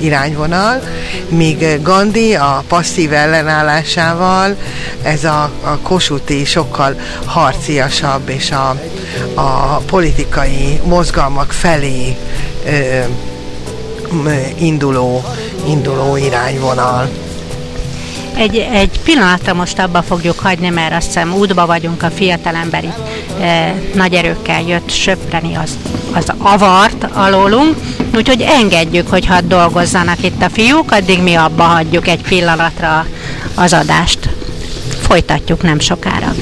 irányvonal, 0.00 0.80
míg 1.28 1.82
Gandhi 1.82 2.34
a 2.34 2.64
passzív 2.68 3.12
ellenállásával 3.12 4.56
ez 5.02 5.24
a, 5.24 5.42
a 5.62 5.78
kosuti 5.82 6.44
sokkal 6.44 6.96
harciasabb 7.24 8.28
és 8.28 8.50
a, 8.50 8.76
a 9.34 9.76
politikai 9.76 10.80
mozgalmak 10.84 11.52
felé 11.52 12.16
ö, 12.66 13.00
induló, 14.58 15.24
induló 15.66 16.16
irányvonal. 16.16 17.08
Egy, 18.36 18.56
egy 18.56 19.00
pillanatra 19.04 19.54
most 19.54 19.78
abba 19.78 20.02
fogjuk 20.02 20.38
hagyni, 20.38 20.68
mert 20.68 20.94
azt 20.94 21.06
hiszem 21.06 21.34
útba 21.34 21.66
vagyunk, 21.66 22.02
a 22.02 22.10
fiatalemberi 22.10 22.92
e, 23.40 23.74
nagy 23.94 24.14
erőkkel 24.14 24.62
jött 24.62 24.90
söpreni 24.90 25.54
az, 25.54 25.78
az 26.14 26.32
avart 26.38 27.04
alólunk, 27.12 27.76
úgyhogy 28.14 28.40
engedjük, 28.40 29.08
hogy 29.08 29.26
hadd 29.26 29.48
dolgozzanak 29.48 30.22
itt 30.22 30.42
a 30.42 30.50
fiúk, 30.50 30.92
addig 30.92 31.22
mi 31.22 31.34
abba 31.34 31.62
hagyjuk 31.62 32.08
egy 32.08 32.22
pillanatra 32.22 33.06
az 33.54 33.72
adást. 33.72 34.28
Folytatjuk 35.00 35.62
nem 35.62 35.78
sokára. 35.78 36.34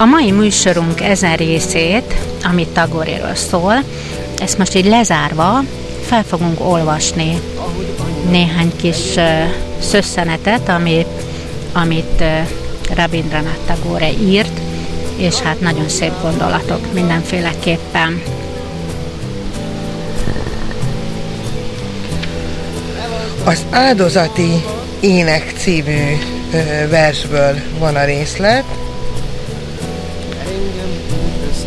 A 0.00 0.04
mai 0.04 0.30
műsorunk 0.30 1.00
ezen 1.00 1.36
részét, 1.36 2.14
amit 2.44 2.68
Tagoréről 2.68 3.34
szól, 3.34 3.74
ezt 4.38 4.58
most 4.58 4.74
így 4.74 4.84
lezárva 4.84 5.62
fel 6.06 6.24
fogunk 6.24 6.60
olvasni 6.60 7.40
néhány 8.30 8.72
kis 8.76 9.16
uh, 9.16 9.24
szösszenetet, 9.80 10.68
ami, 10.68 11.06
amit 11.72 12.20
uh, 12.20 12.96
Rabindranath 12.96 13.58
Tagore 13.66 14.10
írt, 14.12 14.60
és 15.16 15.34
hát 15.34 15.60
nagyon 15.60 15.88
szép 15.88 16.12
gondolatok 16.22 16.92
mindenféleképpen. 16.92 18.22
Az 23.44 23.64
áldozati 23.70 24.64
ének 25.00 25.52
című 25.58 26.16
versből 26.88 27.56
van 27.78 27.96
a 27.96 28.04
részlet. 28.04 28.64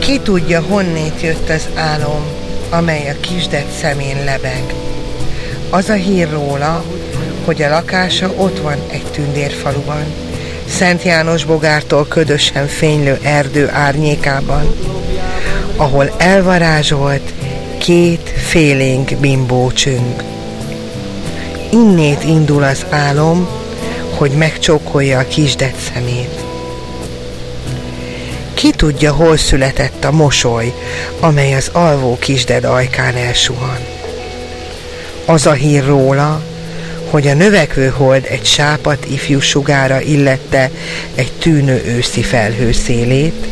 Ki 0.05 0.19
tudja, 0.19 0.61
honnét 0.61 1.21
jött 1.21 1.49
az 1.49 1.69
álom, 1.75 2.23
amely 2.69 3.09
a 3.09 3.19
kisdet 3.19 3.71
szemén 3.81 4.23
lebeg. 4.23 4.73
Az 5.69 5.89
a 5.89 5.93
hír 5.93 6.29
róla, 6.31 6.83
hogy 7.45 7.61
a 7.61 7.69
lakása 7.69 8.33
ott 8.37 8.59
van 8.59 8.77
egy 8.91 9.05
tündérfaluban, 9.11 10.03
Szent 10.67 11.03
János 11.03 11.45
bogártól 11.45 12.07
ködösen 12.07 12.67
fénylő 12.67 13.19
erdő 13.21 13.69
árnyékában, 13.69 14.75
ahol 15.75 16.13
elvarázsolt 16.17 17.33
két 17.77 18.29
félénk 18.29 19.15
bimbócsünk. 19.19 20.23
Innét 21.71 22.23
indul 22.23 22.63
az 22.63 22.85
álom, 22.89 23.47
hogy 24.15 24.31
megcsókolja 24.31 25.19
a 25.19 25.27
kisdet 25.27 25.75
szemét. 25.93 26.43
Ki 28.63 28.71
tudja, 28.71 29.13
hol 29.13 29.37
született 29.37 29.92
a 30.03 30.11
mosoly, 30.11 30.73
amely 31.19 31.53
az 31.53 31.69
alvó 31.71 32.17
kisded 32.19 32.63
ajkán 32.63 33.15
elsuhan. 33.15 33.77
Az 35.25 35.45
a 35.45 35.51
hír 35.51 35.85
róla, 35.85 36.41
hogy 37.09 37.27
a 37.27 37.33
növekvő 37.33 37.87
hold 37.87 38.25
egy 38.29 38.45
sápat 38.45 39.05
ifjú 39.05 39.39
sugára 39.39 40.01
illette 40.01 40.71
egy 41.15 41.31
tűnő 41.31 41.83
őszi 41.85 42.23
felhő 42.23 42.71
szélét, 42.71 43.45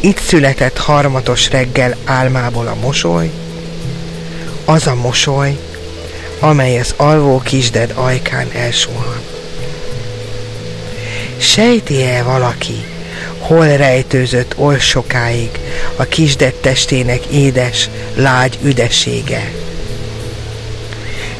itt 0.00 0.18
született 0.18 0.78
harmatos 0.78 1.50
reggel 1.50 1.96
álmából 2.04 2.66
a 2.66 2.76
mosoly, 2.80 3.30
az 4.64 4.86
a 4.86 4.94
mosoly, 4.94 5.58
amely 6.40 6.78
az 6.78 6.94
alvó 6.96 7.38
kisded 7.38 7.92
ajkán 7.94 8.46
elsuhan. 8.52 9.20
Sejti-e 11.36 12.22
valaki, 12.22 12.84
hol 13.46 13.76
rejtőzött 13.76 14.54
oly 14.58 14.78
sokáig 14.78 15.50
a 15.96 16.04
kisded 16.04 16.54
testének 16.54 17.26
édes, 17.26 17.88
lágy 18.14 18.58
üdesége? 18.62 19.50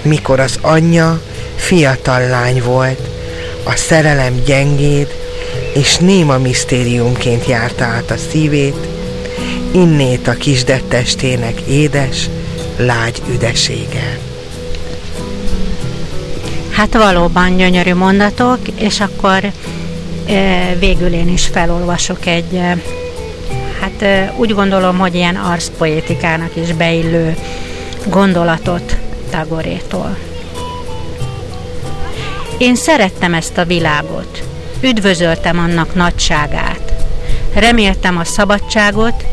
Mikor 0.02 0.40
az 0.40 0.58
anyja 0.60 1.20
fiatal 1.56 2.28
lány 2.28 2.62
volt, 2.62 3.00
a 3.64 3.76
szerelem 3.76 4.42
gyengéd, 4.46 5.14
és 5.74 5.96
néma 5.96 6.38
misztériumként 6.38 7.46
járta 7.46 7.84
át 7.84 8.10
a 8.10 8.16
szívét, 8.30 8.86
innét 9.70 10.28
a 10.28 10.32
kisded 10.32 10.82
testének 10.82 11.60
édes, 11.60 12.28
lágy 12.76 13.22
üdesége. 13.34 14.18
Hát 16.70 16.94
valóban 16.94 17.56
gyönyörű 17.56 17.94
mondatok, 17.94 18.58
és 18.74 19.00
akkor 19.00 19.52
végül 20.78 21.12
én 21.12 21.28
is 21.28 21.46
felolvasok 21.46 22.26
egy, 22.26 22.60
hát 23.80 24.32
úgy 24.36 24.54
gondolom, 24.54 24.98
hogy 24.98 25.14
ilyen 25.14 25.36
arszpoétikának 25.36 26.56
is 26.56 26.72
beillő 26.72 27.36
gondolatot 28.06 28.96
Tagorétól. 29.30 30.16
Én 32.58 32.74
szerettem 32.74 33.34
ezt 33.34 33.58
a 33.58 33.64
világot, 33.64 34.42
üdvözöltem 34.80 35.58
annak 35.58 35.94
nagyságát, 35.94 36.92
reméltem 37.54 38.18
a 38.18 38.24
szabadságot, 38.24 39.24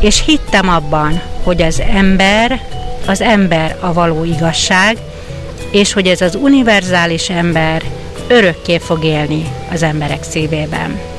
és 0.00 0.22
hittem 0.26 0.68
abban, 0.68 1.20
hogy 1.42 1.62
az 1.62 1.80
ember, 1.80 2.60
az 3.06 3.20
ember 3.20 3.76
a 3.80 3.92
való 3.92 4.24
igazság, 4.24 4.96
és 5.70 5.92
hogy 5.92 6.06
ez 6.06 6.20
az 6.20 6.34
univerzális 6.34 7.30
ember 7.30 7.82
örökké 8.30 8.78
fog 8.78 9.04
élni 9.04 9.44
az 9.70 9.82
emberek 9.82 10.22
szívében. 10.22 11.09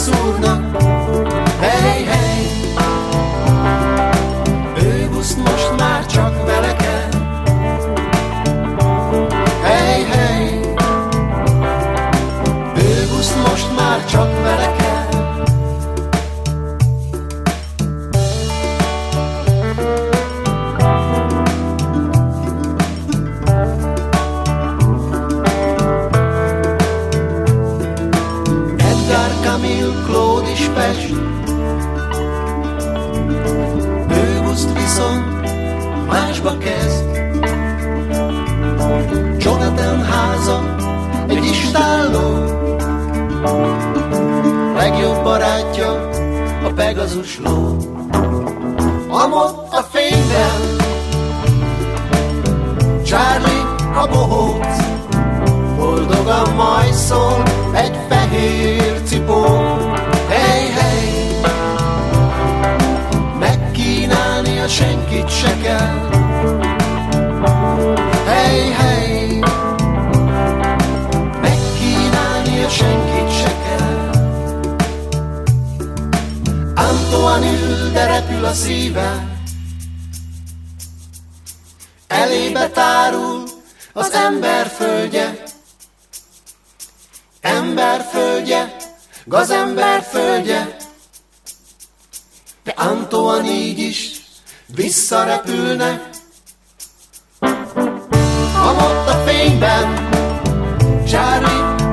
sonra. 0.00 0.89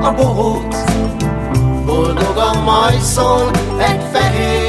A 0.02 0.12
bohóc, 0.12 0.76
boldogan 1.84 2.56
majd 2.64 3.00
szól 3.00 3.50
egy 3.78 4.02
fehér 4.12 4.67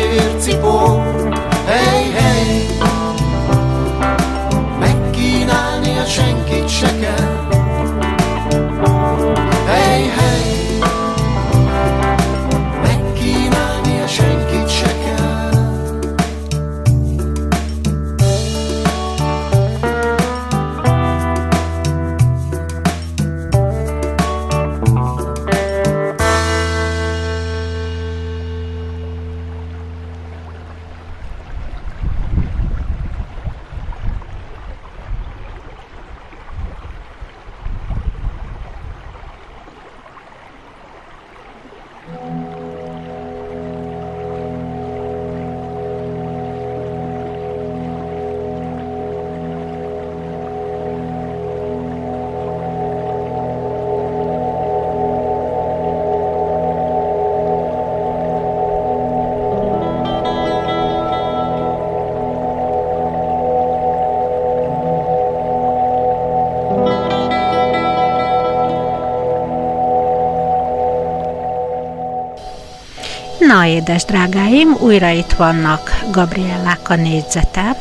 Édes 73.89 74.05
drágáim, 74.05 74.77
újra 74.79 75.09
itt 75.09 75.31
vannak 75.31 76.03
Gabriellák 76.11 76.89
a 76.89 76.95
négyzete, 76.95 77.75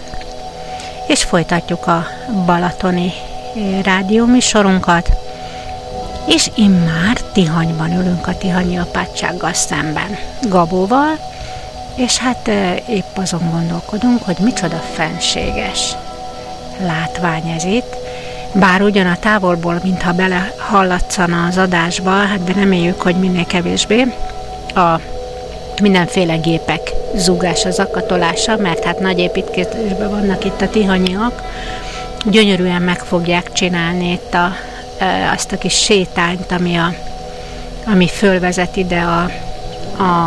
és 1.07 1.25
folytatjuk 1.25 1.87
a 1.87 2.07
balatoni 2.47 3.13
eh, 3.13 3.83
rádióműsorunkat, 3.83 5.11
és 6.27 6.51
immár 6.55 7.21
Tihanyban 7.33 7.93
ülünk 7.93 8.27
a 8.27 8.37
Tihanyi 8.37 8.79
apátsággal 8.79 9.53
szemben, 9.53 10.19
Gabóval, 10.43 11.19
és 11.95 12.19
hát 12.19 12.49
eh, 12.49 12.77
épp 12.89 13.17
azon 13.17 13.51
gondolkodunk, 13.51 14.23
hogy 14.23 14.37
micsoda 14.41 14.83
fenséges 14.95 15.97
látvány 16.81 17.49
ez 17.49 17.65
itt, 17.65 17.97
bár 18.53 18.83
ugyan 18.83 19.07
a 19.07 19.19
távolból, 19.19 19.81
mintha 19.83 20.13
bele 20.13 20.53
hallatszana 20.59 21.47
az 21.47 21.57
adásba, 21.57 22.11
hát 22.11 22.45
de 22.45 22.53
reméljük, 22.53 23.01
hogy 23.01 23.17
minél 23.17 23.47
kevésbé, 23.47 24.15
a 24.75 25.01
mindenféle 25.81 26.37
gépek 26.37 26.93
zúgása, 27.15 27.71
zakatolása, 27.71 28.57
mert 28.57 28.85
hát 28.85 29.01
nagy 29.01 29.19
építkezésben 29.19 30.11
vannak 30.11 30.45
itt 30.45 30.61
a 30.61 30.71
tihanyiak, 30.71 31.43
gyönyörűen 32.25 32.83
meg 32.83 32.99
fogják 32.99 33.53
csinálni 33.53 34.11
itt 34.13 34.35
a, 34.35 34.53
azt 35.33 35.53
a 35.53 35.59
kis 35.59 35.75
sétányt, 35.75 36.53
ami, 36.53 36.77
a, 36.77 36.95
ami 37.87 38.09
fölvezet 38.09 38.77
ide 38.77 39.01
a, 39.01 39.31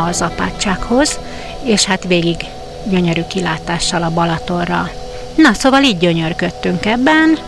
az 0.06 0.22
apátsághoz, 0.22 1.18
és 1.62 1.84
hát 1.84 2.04
végig 2.04 2.44
gyönyörű 2.84 3.22
kilátással 3.22 4.02
a 4.02 4.10
Balatonra. 4.10 4.90
Na, 5.34 5.52
szóval 5.52 5.82
így 5.82 5.98
gyönyörködtünk 5.98 6.86
ebben, 6.86 7.38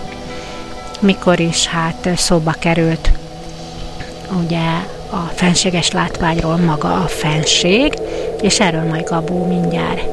mikor 1.00 1.40
is 1.40 1.66
hát 1.66 2.08
szóba 2.16 2.54
került 2.58 3.10
ugye 4.42 4.62
a 5.14 5.30
fenséges 5.34 5.90
látványról 5.90 6.56
maga 6.56 6.92
a 6.92 7.06
fenség, 7.06 7.98
és 8.40 8.60
erről 8.60 8.84
majd 8.88 9.08
Gabó 9.08 9.46
mindjárt 9.46 10.06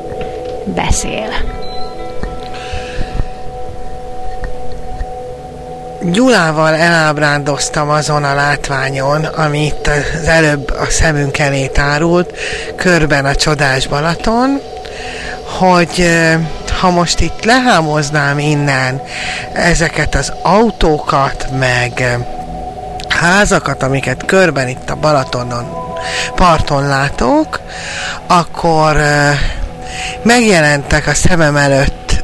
beszél. 0.65 1.29
Gyulával 6.03 6.75
elábrándoztam 6.75 7.89
azon 7.89 8.23
a 8.23 8.33
látványon, 8.33 9.23
ami 9.23 9.65
itt 9.65 9.87
az 9.87 10.27
előbb 10.27 10.69
a 10.69 10.85
szemünk 10.89 11.37
elé 11.37 11.67
tárult, 11.67 12.37
körben 12.75 13.25
a 13.25 13.35
csodás 13.35 13.87
Balaton, 13.87 14.61
hogy 15.59 16.09
ha 16.79 16.89
most 16.89 17.19
itt 17.19 17.43
lehámoznám 17.43 18.39
innen 18.39 19.01
ezeket 19.53 20.15
az 20.15 20.33
autókat, 20.41 21.47
meg 21.59 22.17
házakat, 23.21 23.83
amiket 23.83 24.25
körben 24.25 24.67
itt 24.67 24.89
a 24.89 24.95
Balatonon 24.95 25.65
parton 26.35 26.87
látok, 26.87 27.59
akkor 28.27 28.97
megjelentek 30.23 31.07
a 31.07 31.13
szemem 31.13 31.55
előtt 31.55 32.23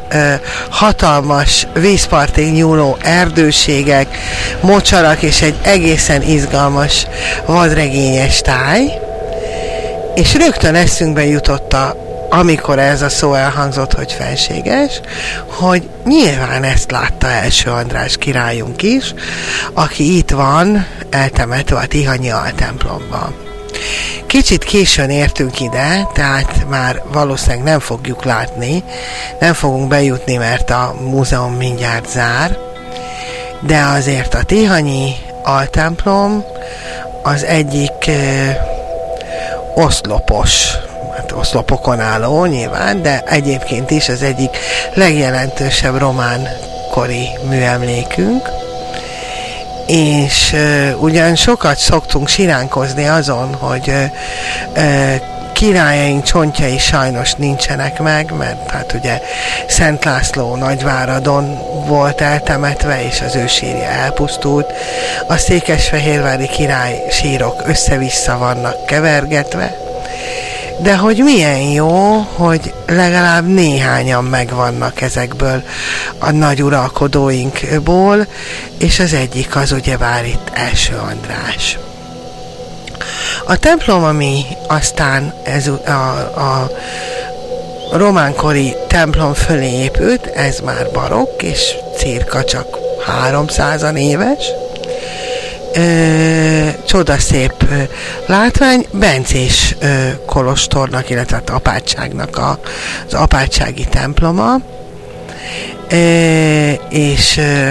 hatalmas 0.70 1.68
vízpartig 1.74 2.54
nyúló 2.54 2.98
erdőségek, 3.02 4.18
mocsarak 4.62 5.22
és 5.22 5.42
egy 5.42 5.56
egészen 5.62 6.22
izgalmas 6.22 7.08
vadregényes 7.46 8.42
táj, 8.42 9.00
és 10.16 10.36
rögtön 10.36 10.76
eszünkbe 10.76 11.26
jutott 11.26 11.74
a 11.74 12.07
amikor 12.30 12.80
ez 12.80 13.02
a 13.02 13.10
szó 13.10 13.34
elhangzott, 13.34 13.94
hogy 13.94 14.12
felséges, 14.12 15.02
hogy 15.48 15.90
nyilván 16.06 16.63
ezt 16.63 16.92
látta 16.92 17.28
első 17.28 17.70
András 17.70 18.18
királyunk 18.18 18.82
is, 18.82 19.13
aki 19.74 20.18
itt 20.18 20.32
van 20.32 20.88
eltemetve 21.10 21.78
a 21.78 21.86
Tihanyi 21.86 22.32
templomban. 22.56 23.36
Kicsit 24.28 24.63
későn 24.63 25.10
értünk 25.10 25.60
ide, 25.60 26.08
tehát 26.13 26.66
már 26.70 27.02
valószínűleg 27.12 27.63
nem 27.63 27.80
fogjuk 27.80 28.24
látni, 28.24 28.84
nem 29.40 29.54
fogunk 29.54 29.88
bejutni, 29.88 30.36
mert 30.36 30.70
a 30.70 30.96
múzeum 31.02 31.54
mindjárt 31.54 32.10
zár, 32.10 32.58
de 33.62 33.82
azért 33.82 34.34
a 34.34 34.44
Tihanyi 34.44 35.12
altemplom 35.44 36.44
az 37.24 37.44
egyik 37.44 38.08
ö, 38.08 38.50
oszlopos 39.76 40.68
oszlopokon 41.38 42.00
álló 42.00 42.45
nyilván, 42.45 43.02
de 43.02 43.23
egyébként 43.26 43.91
is 43.91 44.10
az 44.10 44.21
egyik 44.21 44.58
legjelentősebb 44.93 45.97
román 45.97 46.47
kori 46.91 47.28
műemlékünk, 47.50 48.50
és 49.88 50.54
uh, 50.54 51.02
ugyan 51.02 51.36
sokat 51.36 51.78
szoktunk 51.78 52.28
siránkozni 52.28 53.08
azon, 53.08 53.54
hogy 53.54 53.88
uh, 53.88 54.04
uh, 54.76 55.15
királyaink 55.58 56.23
csontjai 56.23 56.78
sajnos 56.78 57.34
nincsenek 57.34 58.00
meg, 58.00 58.32
mert 58.38 58.71
hát 58.71 58.93
ugye 58.93 59.21
Szent 59.67 60.04
László 60.04 60.56
Nagyváradon 60.56 61.60
volt 61.86 62.21
eltemetve, 62.21 63.06
és 63.06 63.21
az 63.21 63.36
ő 63.36 63.47
sírja 63.47 63.86
elpusztult. 63.86 64.73
A 65.28 65.38
székesfehérvári 65.38 66.47
király 66.47 67.04
sírok 67.12 67.62
össze-vissza 67.65 68.38
vannak 68.38 68.86
kevergetve, 68.86 69.87
de 70.82 70.96
hogy 70.96 71.18
milyen 71.24 71.60
jó, 71.60 72.26
hogy 72.36 72.74
legalább 72.88 73.48
néhányan 73.48 74.24
megvannak 74.24 75.02
ezekből 75.02 75.63
a 76.18 76.32
nagy 76.32 76.63
uralkodóinkból, 76.63 78.28
és 78.78 79.00
az 79.00 79.13
egyik 79.13 79.56
az 79.56 79.72
ugye 79.72 79.98
vár 79.98 80.26
itt 80.26 80.52
első 80.54 80.96
András. 80.96 81.78
A 83.46 83.58
templom, 83.58 84.04
ami 84.04 84.46
aztán 84.68 85.34
ez 85.44 85.68
a, 85.68 85.92
a 86.40 86.72
románkori 87.92 88.76
templom 88.88 89.34
fölé 89.34 89.82
épült, 89.82 90.26
ez 90.26 90.60
már 90.60 90.88
barokk, 90.94 91.42
és 91.42 91.76
cirka 91.98 92.44
csak 92.44 92.78
300 93.06 93.86
éves, 93.96 94.52
ö, 95.78 96.68
csodaszép 96.86 97.54
ö, 97.72 97.82
látvány, 98.26 98.86
Bencés 98.92 99.76
ö, 99.80 100.08
kolostornak, 100.26 101.10
illetve 101.10 101.36
hát 101.36 101.50
apátságnak 101.50 102.38
a, 102.38 102.60
az 103.08 103.13
apátsági 103.13 103.86
temploma, 103.90 104.56
ö, 105.90 106.72
és 106.90 107.38
ö, 107.38 107.70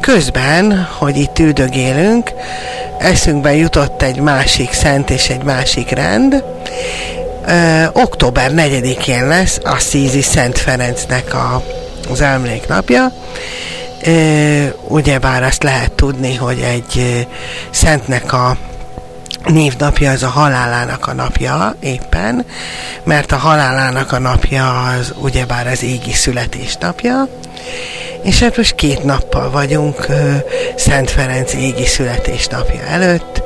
közben, 0.00 0.88
hogy 0.98 1.16
itt 1.16 1.38
üldögélünk, 1.38 2.30
eszünkbe 2.98 3.54
jutott 3.54 4.02
egy 4.02 4.20
másik 4.20 4.72
szent 4.72 5.10
és 5.10 5.28
egy 5.28 5.42
másik 5.42 5.90
rend. 5.90 6.44
Ö, 7.46 7.84
október 7.92 8.50
4-én 8.54 9.26
lesz 9.26 9.60
a 9.64 9.78
Szízi 9.78 10.22
Szent 10.22 10.58
Ferencnek 10.58 11.34
a, 11.34 11.62
az 12.10 12.20
emléknapja. 12.20 13.12
Ugyebár 14.88 15.42
azt 15.42 15.62
lehet 15.62 15.92
tudni, 15.92 16.34
hogy 16.34 16.60
egy 16.60 17.26
szentnek 17.70 18.32
a 18.32 18.56
névnapja 19.44 20.10
az 20.10 20.22
a 20.22 20.28
halálának 20.28 21.06
a 21.06 21.12
napja 21.12 21.76
éppen, 21.80 22.46
mert 23.04 23.32
a 23.32 23.36
halálának 23.36 24.12
a 24.12 24.18
napja 24.18 24.82
az 24.82 25.12
ugyebár 25.16 25.66
az 25.66 25.82
égi 25.82 26.12
születésnapja, 26.12 27.28
és 28.22 28.40
hát 28.40 28.56
most 28.56 28.74
két 28.74 29.04
nappal 29.04 29.50
vagyunk 29.50 30.06
Szent 30.76 31.10
Ferenc 31.10 31.52
égi 31.52 31.86
születésnapja 31.86 32.82
előtt, 32.82 33.42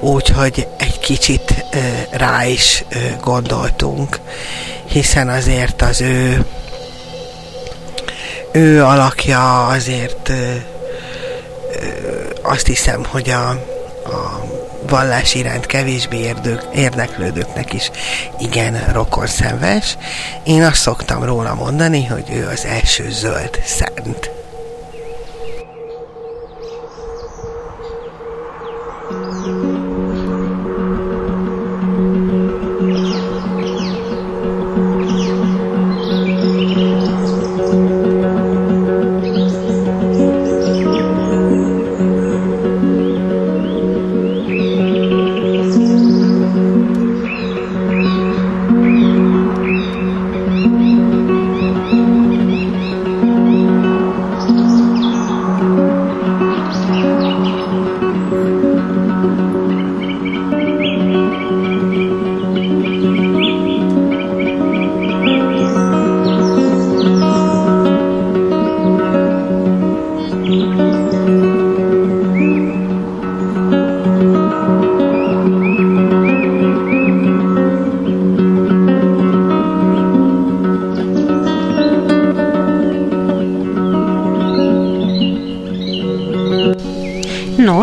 úgyhogy 0.00 0.66
egy 0.78 0.98
kicsit 0.98 1.64
rá 2.10 2.46
is 2.46 2.84
gondoltunk, 3.22 4.20
hiszen 4.86 5.28
azért 5.28 5.82
az 5.82 6.00
ő 6.00 6.44
ő 8.58 8.84
alakja 8.84 9.66
azért 9.66 10.32
azt 12.42 12.66
hiszem, 12.66 13.04
hogy 13.04 13.30
a, 13.30 13.48
a 14.04 14.44
vallás 14.88 15.34
iránt 15.34 15.66
kevésbé 15.66 16.16
érdők, 16.16 16.62
érdeklődőknek 16.74 17.72
is 17.72 17.90
igen 18.38 18.92
rokonszenves. 18.92 19.96
Én 20.44 20.62
azt 20.62 20.80
szoktam 20.80 21.24
róla 21.24 21.54
mondani, 21.54 22.04
hogy 22.04 22.24
ő 22.32 22.48
az 22.52 22.64
első 22.64 23.10
zöld 23.10 23.60
szent. 23.64 24.37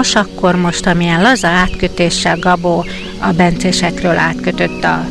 Nos, 0.06 0.16
akkor 0.16 0.56
most 0.56 0.86
amilyen 0.88 1.22
laza 1.22 1.48
átkötéssel 1.48 2.38
Gabó 2.40 2.86
a 3.20 3.32
bencésekről 3.32 4.18
átkötött 4.18 4.84
a 4.84 5.08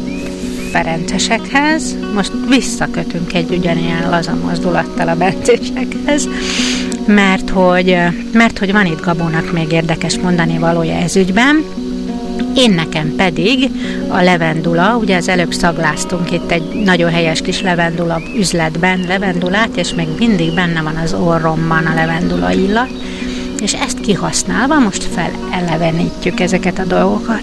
ferencesekhez, 0.71 1.97
most 2.15 2.33
visszakötünk 2.49 3.35
egy 3.35 3.51
ugyanilyen 3.51 4.11
laza 4.11 4.35
mozdulattal 4.35 5.09
a 5.09 5.17
bencésekhez, 5.17 6.29
mert 7.07 7.51
hogy, 7.51 7.97
mert 8.33 8.59
hogy 8.59 8.73
van 8.73 8.87
itt 8.87 9.01
Gabónak 9.01 9.53
még 9.53 9.73
érdekes 9.73 10.19
mondani 10.19 10.59
valója 10.59 10.95
ez 10.95 11.17
ügyben, 11.17 11.65
én 12.57 12.71
nekem 12.71 13.15
pedig 13.17 13.71
a 14.09 14.23
levendula, 14.23 14.97
ugye 14.97 15.17
az 15.17 15.29
előbb 15.29 15.53
szagláztunk 15.53 16.31
itt 16.31 16.51
egy 16.51 16.83
nagyon 16.85 17.11
helyes 17.11 17.41
kis 17.41 17.63
levendula 17.63 18.21
üzletben 18.37 19.05
levendulát, 19.09 19.77
és 19.77 19.95
még 19.95 20.09
mindig 20.19 20.55
benne 20.55 20.83
van 20.83 20.97
az 20.97 21.13
orromban 21.13 21.87
a 21.87 21.95
levendula 21.95 22.53
illat, 22.53 22.91
és 23.65 23.73
ezt 23.73 24.01
kihasználva 24.01 24.79
most 24.79 25.05
felelevenítjük 25.05 26.41
ezeket 26.41 26.79
a 26.79 26.85
dolgokat. 26.85 27.43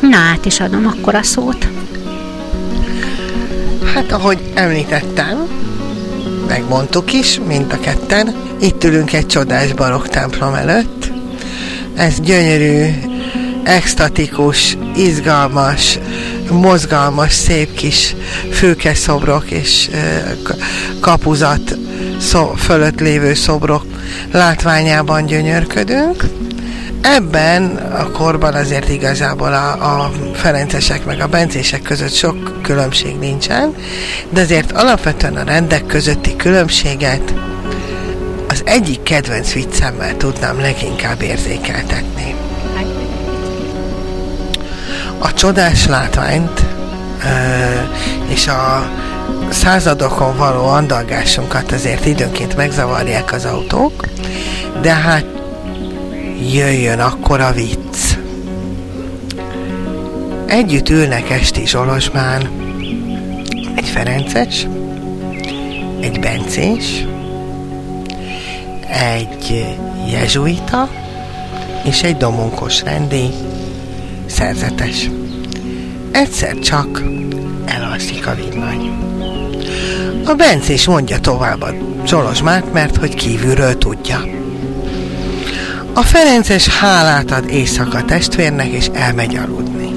Na, 0.00 0.16
át 0.16 0.44
is 0.44 0.60
adom 0.60 0.86
akkor 0.86 1.14
a 1.14 1.22
szót. 1.22 1.68
Hát, 3.94 4.12
ahogy 4.12 4.38
említettem, 4.54 5.46
megmondtuk 6.48 7.12
is, 7.12 7.40
mind 7.46 7.72
a 7.72 7.80
ketten, 7.80 8.34
itt 8.60 8.84
ülünk 8.84 9.12
egy 9.12 9.26
csodás 9.26 9.72
barokk 9.72 10.06
templom 10.06 10.54
előtt. 10.54 11.12
Ez 11.94 12.20
gyönyörű, 12.20 12.90
extatikus, 13.62 14.76
izgalmas, 14.96 15.98
mozgalmas, 16.50 17.32
szép 17.32 17.74
kis 17.74 18.16
fülkeszobrok 18.50 19.50
és 19.50 19.90
kapuzat 21.00 21.76
fölött 22.56 23.00
lévő 23.00 23.34
szobrok 23.34 23.91
látványában 24.32 25.26
gyönyörködünk. 25.26 26.24
Ebben 27.00 27.76
a 27.76 28.10
korban 28.10 28.54
azért 28.54 28.88
igazából 28.88 29.52
a, 29.52 30.02
a 30.04 30.12
Ferencesek 30.34 31.04
meg 31.04 31.20
a 31.20 31.26
Bencések 31.26 31.82
között 31.82 32.12
sok 32.12 32.62
különbség 32.62 33.18
nincsen, 33.18 33.74
de 34.30 34.40
azért 34.40 34.72
alapvetően 34.72 35.36
a 35.36 35.44
rendek 35.44 35.86
közötti 35.86 36.36
különbséget 36.36 37.34
az 38.48 38.62
egyik 38.64 39.02
kedvenc 39.02 39.52
viccemmel 39.52 40.16
tudnám 40.16 40.60
leginkább 40.60 41.22
érzékeltetni. 41.22 42.34
A 45.18 45.32
csodás 45.34 45.86
látványt 45.86 46.60
és 48.28 48.46
a 48.46 48.90
századokon 49.52 50.36
való 50.36 50.66
andalgásunkat 50.66 51.72
azért 51.72 52.06
időnként 52.06 52.56
megzavarják 52.56 53.32
az 53.32 53.44
autók, 53.44 54.08
de 54.80 54.92
hát 54.92 55.24
jöjjön 56.52 57.00
akkor 57.00 57.40
a 57.40 57.52
vicc. 57.52 58.16
Együtt 60.46 60.88
ülnek 60.88 61.30
Esti 61.30 61.66
Zsolosmán 61.66 62.50
egy 63.74 63.88
Ferences, 63.88 64.66
egy 66.00 66.20
Bencés, 66.20 67.06
egy 68.88 69.76
jezsuita 70.10 70.88
és 71.84 72.02
egy 72.02 72.16
domonkos 72.16 72.82
rendi 72.82 73.30
szerzetes. 74.26 75.10
Egyszer 76.10 76.58
csak 76.58 77.02
elalszik 77.64 78.26
a 78.26 78.34
villany. 78.34 79.11
A 80.24 80.34
Bencés 80.34 80.86
mondja 80.86 81.20
tovább 81.20 81.62
a 81.62 81.74
Zsolozsmát, 82.06 82.72
mert 82.72 82.96
hogy 82.96 83.14
kívülről 83.14 83.78
tudja. 83.78 84.24
A 85.94 86.02
Ferences 86.02 86.68
hálát 86.68 87.30
ad 87.30 87.50
éjszaka 87.50 88.04
testvérnek, 88.04 88.66
és 88.66 88.86
elmegy 88.92 89.36
aludni. 89.36 89.90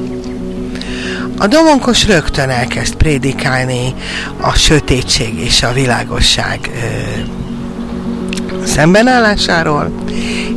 A 1.37 1.47
domonkos 1.47 2.07
rögtön 2.07 2.49
elkezd 2.49 2.95
prédikálni 2.95 3.93
a 4.41 4.53
sötétség 4.53 5.39
és 5.39 5.63
a 5.63 5.73
világosság 5.73 6.59
ö, 6.63 8.65
szembenállásáról, 8.65 9.91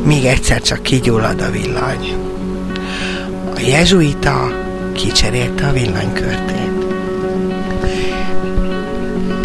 míg 0.03 0.25
egyszer 0.25 0.61
csak 0.61 0.83
kigyullad 0.83 1.41
a 1.41 1.51
villany. 1.51 2.13
A 3.55 3.59
jezsuita 3.59 4.51
kicserélte 4.93 5.67
a 5.67 5.71
villanykörtét. 5.71 6.78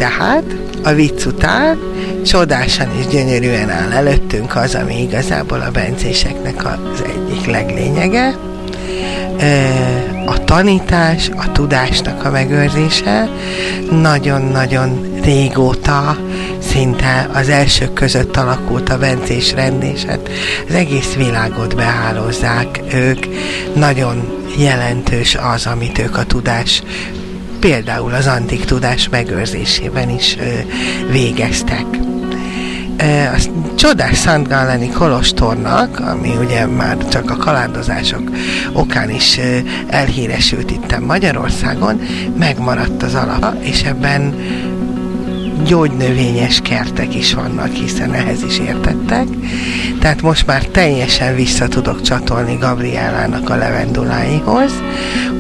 Tehát 0.05 0.45
a 0.83 0.93
vicc 0.93 1.25
után 1.25 1.79
csodásan 2.25 2.89
és 2.99 3.07
gyönyörűen 3.07 3.71
áll 3.71 3.93
előttünk 3.93 4.57
az, 4.57 4.75
ami 4.75 5.03
igazából 5.03 5.61
a 5.61 5.71
bencéseknek 5.71 6.65
az 6.65 7.05
egyik 7.07 7.47
leglényege. 7.47 8.37
A 10.27 10.45
tanítás, 10.45 11.31
a 11.37 11.53
tudásnak 11.53 12.25
a 12.25 12.31
megőrzése 12.31 13.29
nagyon-nagyon 13.91 15.21
régóta 15.23 16.17
szinte 16.59 17.29
az 17.33 17.49
elsők 17.49 17.93
között 17.93 18.37
alakult 18.37 18.89
a 18.89 18.99
bencés 18.99 19.53
rend, 19.53 19.85
hát 20.07 20.31
az 20.69 20.75
egész 20.75 21.15
világot 21.15 21.77
behálózzák 21.77 22.81
ők. 22.95 23.27
Nagyon 23.75 24.45
jelentős 24.59 25.39
az, 25.55 25.67
amit 25.67 25.99
ők 25.99 26.17
a 26.17 26.25
tudás 26.25 26.83
például 27.65 28.15
az 28.15 28.27
antik 28.27 28.65
tudás 28.65 29.09
megőrzésében 29.09 30.09
is 30.09 30.37
végeztek. 31.11 31.85
a 33.35 33.41
csodás 33.75 34.17
Szent 34.17 34.49
Gáleni 34.49 34.91
Kolostornak, 34.91 36.01
ami 36.01 36.37
ugye 36.37 36.67
már 36.67 37.09
csak 37.09 37.31
a 37.31 37.37
kalandozások 37.37 38.31
okán 38.73 39.11
is 39.11 39.41
elhíresült 39.87 40.71
itt 40.71 40.99
Magyarországon, 41.01 42.01
megmaradt 42.39 43.03
az 43.03 43.15
alapa, 43.15 43.55
és 43.61 43.83
ebben 43.83 44.35
gyógynövényes 45.67 46.61
kertek 46.61 47.15
is 47.15 47.35
vannak, 47.35 47.73
hiszen 47.73 48.13
ehhez 48.13 48.43
is 48.43 48.59
értettek. 48.59 49.27
Tehát 50.01 50.23
most 50.23 50.47
már 50.47 50.65
teljesen 50.65 51.35
vissza 51.35 51.69
tudok 51.69 52.03
csatolni 52.03 52.57
Gabriellának 52.61 53.51
a 53.51 53.57
levenduláihoz. 53.57 54.73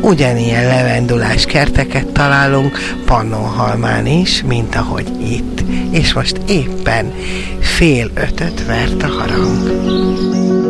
Ugyanilyen 0.00 0.66
levendulás 0.66 1.44
kerteket 1.44 2.06
találunk 2.06 2.78
Pannonhalmán 3.06 4.06
is, 4.06 4.42
mint 4.42 4.74
ahogy 4.74 5.08
itt. 5.30 5.60
És 5.90 6.12
most 6.12 6.40
éppen 6.46 7.12
fél 7.60 8.10
ötöt 8.14 8.66
vert 8.66 9.02
a 9.02 9.06
harang. 9.06 10.63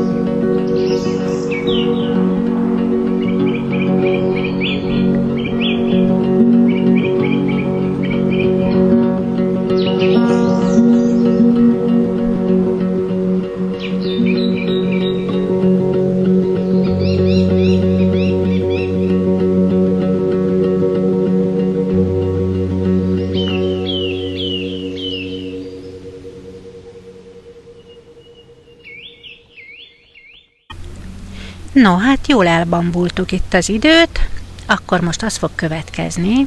No, 31.84 31.96
hát 31.96 32.26
jól 32.26 32.46
elbambultuk 32.46 33.32
itt 33.32 33.54
az 33.54 33.68
időt, 33.68 34.28
akkor 34.66 35.00
most 35.00 35.22
az 35.22 35.36
fog 35.36 35.50
következni, 35.54 36.46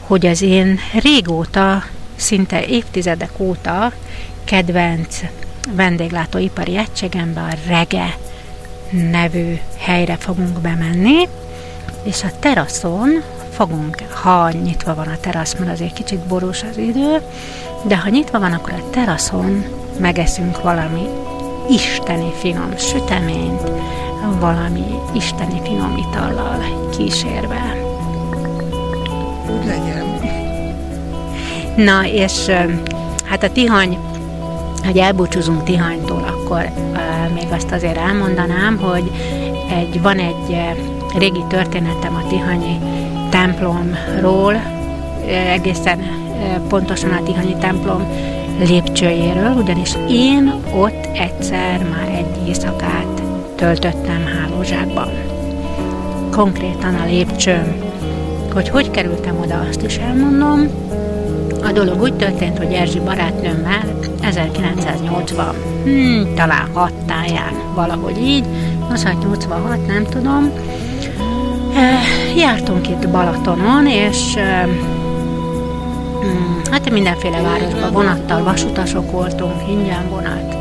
hogy 0.00 0.26
az 0.26 0.42
én 0.42 0.78
régóta, 1.02 1.84
szinte 2.16 2.64
évtizedek 2.64 3.30
óta 3.38 3.92
kedvenc 4.44 5.20
vendéglátóipari 5.72 6.76
egységembe 6.76 7.40
a 7.40 7.54
Rege 7.66 8.16
nevű 8.90 9.58
helyre 9.78 10.16
fogunk 10.16 10.60
bemenni, 10.60 11.28
és 12.04 12.22
a 12.22 12.38
teraszon 12.38 13.22
fogunk, 13.52 14.02
ha 14.10 14.50
nyitva 14.50 14.94
van 14.94 15.08
a 15.08 15.20
terasz, 15.20 15.54
mert 15.58 15.70
azért 15.70 15.92
kicsit 15.92 16.18
borús 16.18 16.62
az 16.70 16.76
idő, 16.76 17.20
de 17.86 17.96
ha 17.96 18.08
nyitva 18.08 18.38
van, 18.38 18.52
akkor 18.52 18.72
a 18.72 18.90
teraszon 18.90 19.64
megeszünk 20.00 20.62
valami 20.62 21.06
isteni 21.68 22.32
finom 22.38 22.76
süteményt, 22.76 23.70
valami 24.40 24.84
isteni 25.14 25.60
finom 25.62 25.96
itallal 25.96 26.88
kísérve. 26.96 27.76
Úgy 29.50 29.66
legyen. 29.66 30.06
Na, 31.76 32.06
és 32.06 32.46
hát 33.24 33.42
a 33.42 33.50
tihany, 33.52 33.98
hogy 34.84 34.98
elbúcsúzunk 34.98 35.62
Tihanytól, 35.62 36.24
akkor 36.26 36.70
még 37.34 37.46
azt 37.50 37.72
azért 37.72 37.96
elmondanám, 37.96 38.78
hogy 38.78 39.10
egy, 39.70 40.02
van 40.02 40.18
egy 40.18 40.60
régi 41.18 41.44
történetem 41.48 42.14
a 42.14 42.28
Tihanyi 42.28 42.78
templomról, 43.30 44.54
egészen 45.26 45.98
pontosan 46.68 47.10
a 47.10 47.22
Tihanyi 47.22 47.56
templom 47.60 48.06
lépcsőjéről, 48.58 49.54
ugyanis 49.56 49.92
én 50.08 50.54
ott 50.74 51.08
egyszer 51.14 51.84
már 51.90 52.08
egy 52.08 52.46
éjszakát 52.48 53.22
töltöttem 53.54 54.24
hálózsákban. 54.26 55.08
Konkrétan 56.30 56.94
a 56.94 57.04
lépcsőm. 57.04 57.80
Hogy 58.52 58.68
hogy 58.68 58.90
kerültem 58.90 59.38
oda, 59.38 59.66
azt 59.68 59.82
is 59.82 59.96
elmondom. 59.96 60.68
A 61.62 61.72
dolog 61.72 62.00
úgy 62.02 62.14
történt, 62.14 62.58
hogy 62.58 62.72
Erzsi 62.72 63.00
barátnőmmel 63.00 63.98
1980, 64.22 65.54
hmm, 65.84 66.34
talán 66.34 66.68
6 66.72 66.92
táján, 67.06 67.52
valahogy 67.74 68.18
így, 68.18 68.44
86, 68.88 69.86
nem 69.86 70.04
tudom, 70.04 70.52
jártunk 72.36 72.88
itt 72.88 73.08
Balatonon, 73.08 73.86
és 73.86 74.34
hmm, 74.34 74.97
hát 76.70 76.90
mindenféle 76.90 77.40
városban 77.40 77.92
vonattal, 77.92 78.42
vasutasok 78.42 79.10
voltunk, 79.10 79.68
ingyen 79.68 80.08
vonat, 80.08 80.56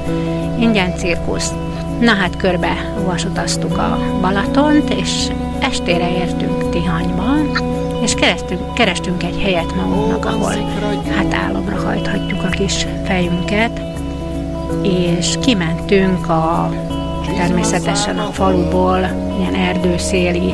ingyen 0.59 0.95
cirkusz, 0.95 1.51
Na 1.99 2.13
hát 2.13 2.37
körbe 2.37 2.93
vasutaztuk 3.05 3.77
a 3.77 3.97
Balatont, 4.21 4.89
és 4.89 5.27
estére 5.59 6.11
értünk 6.11 6.69
Tihanyba, 6.69 7.33
és 8.01 8.13
kerestünk, 8.13 8.73
kerestünk 8.73 9.23
egy 9.23 9.41
helyet 9.41 9.75
magunknak, 9.75 10.25
ahol 10.25 10.53
hát 11.15 11.33
álomra 11.33 11.81
hajthatjuk 11.81 12.43
a 12.43 12.49
kis 12.49 12.85
fejünket, 13.05 13.81
és 14.81 15.35
kimentünk 15.41 16.29
a 16.29 16.69
természetesen 17.37 18.17
a 18.17 18.31
faluból, 18.31 18.99
ilyen 19.39 19.53
erdőszéli 19.53 20.53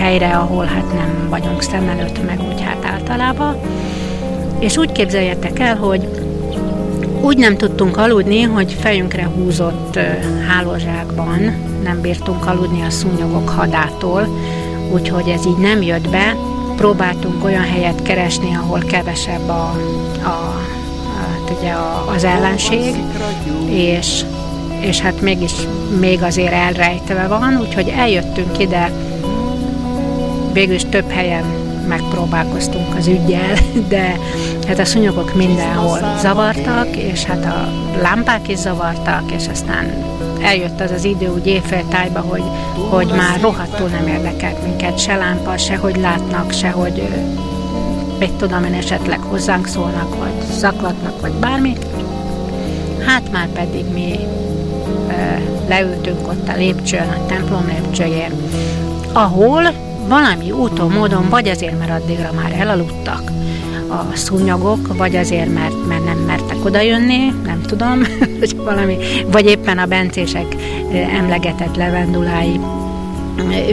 helyre, 0.00 0.36
ahol 0.36 0.64
hát 0.64 0.92
nem 0.92 1.26
vagyunk 1.28 1.62
szem 1.62 1.88
előtt, 1.88 2.26
meg 2.26 2.40
úgy 2.48 2.60
hát 2.60 2.84
általában. 2.84 3.56
És 4.58 4.76
úgy 4.76 4.92
képzeljetek 4.92 5.58
el, 5.58 5.76
hogy 5.76 6.08
úgy 7.20 7.36
nem 7.36 7.56
tudtunk 7.56 7.96
aludni, 7.96 8.42
hogy 8.42 8.76
fejünkre 8.80 9.24
húzott 9.24 9.98
hálózsákban 10.48 11.38
nem 11.82 12.00
bírtunk 12.00 12.46
aludni 12.46 12.82
a 12.82 12.90
szúnyogok 12.90 13.48
hadától, 13.48 14.28
úgyhogy 14.92 15.28
ez 15.28 15.46
így 15.46 15.58
nem 15.58 15.82
jött 15.82 16.08
be. 16.08 16.36
Próbáltunk 16.76 17.44
olyan 17.44 17.64
helyet 17.64 18.02
keresni, 18.02 18.54
ahol 18.54 18.78
kevesebb 18.78 19.48
a, 19.48 19.74
a, 20.22 20.28
a, 20.28 21.52
ugye 21.58 21.70
a, 21.70 22.10
az 22.14 22.24
ellenség, 22.24 22.94
és, 23.68 24.24
és 24.80 25.00
hát 25.00 25.20
mégis 25.20 25.52
még 25.98 26.22
azért 26.22 26.52
elrejtve 26.52 27.26
van, 27.26 27.58
úgyhogy 27.60 27.88
eljöttünk 27.88 28.58
ide, 28.58 28.90
végül 30.52 30.74
is 30.74 30.84
több 30.84 31.10
helyen 31.10 31.44
megpróbálkoztunk 31.88 32.94
az 32.96 33.06
ügyjel, 33.06 33.54
de 33.88 34.18
hát 34.66 34.78
a 34.78 34.84
szúnyogok 34.84 35.34
mindenhol 35.34 35.98
zavartak, 36.20 36.96
és 36.96 37.24
hát 37.24 37.44
a 37.44 37.72
lámpák 38.02 38.48
is 38.48 38.58
zavartak, 38.58 39.32
és 39.32 39.48
aztán 39.48 40.04
eljött 40.42 40.80
az 40.80 40.90
az 40.90 41.04
idő 41.04 41.28
úgy 41.28 41.46
éjféltájba, 41.46 42.20
hogy, 42.20 42.42
hogy 42.88 43.06
már 43.16 43.40
rohadtul 43.40 43.88
nem 43.88 44.06
érdekelt 44.06 44.62
minket 44.62 44.98
se 44.98 45.16
lámpa, 45.16 45.56
se 45.56 45.76
hogy 45.76 45.96
látnak, 45.96 46.52
se 46.52 46.70
hogy 46.70 47.02
mit 48.18 48.32
tudom 48.32 48.64
én 48.64 48.74
esetleg 48.74 49.18
hozzánk 49.20 49.66
szólnak, 49.66 50.18
vagy 50.18 50.32
zaklatnak, 50.58 51.20
vagy 51.20 51.32
bármi. 51.32 51.76
Hát 53.06 53.32
már 53.32 53.48
pedig 53.48 53.84
mi 53.92 54.18
leültünk 55.68 56.28
ott 56.28 56.48
a 56.48 56.56
lépcsőn, 56.56 57.08
a 57.08 57.26
templom 57.26 57.66
lépcsőjén, 57.66 58.32
ahol 59.12 59.89
valami 60.08 60.50
úton, 60.50 60.90
módon, 60.90 61.28
vagy 61.28 61.48
azért, 61.48 61.78
mert 61.78 62.02
addigra 62.02 62.32
már 62.32 62.52
elaludtak 62.52 63.30
a 63.88 64.16
szúnyogok, 64.16 64.96
vagy 64.96 65.16
azért, 65.16 65.52
mert, 65.52 65.86
mert 65.88 66.04
nem 66.04 66.18
mertek 66.18 66.64
odajönni, 66.64 67.34
nem 67.44 67.62
tudom, 67.62 68.02
hogy 68.38 68.56
valami, 68.56 68.96
vagy 69.30 69.46
éppen 69.46 69.78
a 69.78 69.86
bencések 69.86 70.56
emlegetett 70.92 71.76
levendulái 71.76 72.60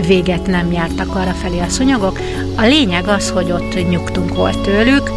véget 0.08 0.48
nem 0.48 0.72
jártak 0.72 1.16
arra 1.16 1.32
felé 1.32 1.60
a 1.60 1.70
szúnyogok. 1.70 2.20
A 2.56 2.62
lényeg 2.62 3.08
az, 3.08 3.30
hogy 3.30 3.52
ott 3.52 3.90
nyugtunk 3.90 4.36
volt 4.36 4.62
tőlük, 4.62 5.12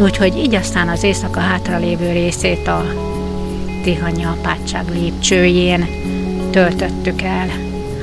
úgyhogy 0.00 0.36
így 0.36 0.54
aztán 0.54 0.88
az 0.88 1.02
éjszaka 1.02 1.40
hátralévő 1.40 2.12
részét 2.12 2.66
a 2.68 2.84
Tihanyi 3.82 4.24
apátság 4.24 4.84
lépcsőjén 4.92 5.86
töltöttük 6.50 7.22
el 7.22 7.48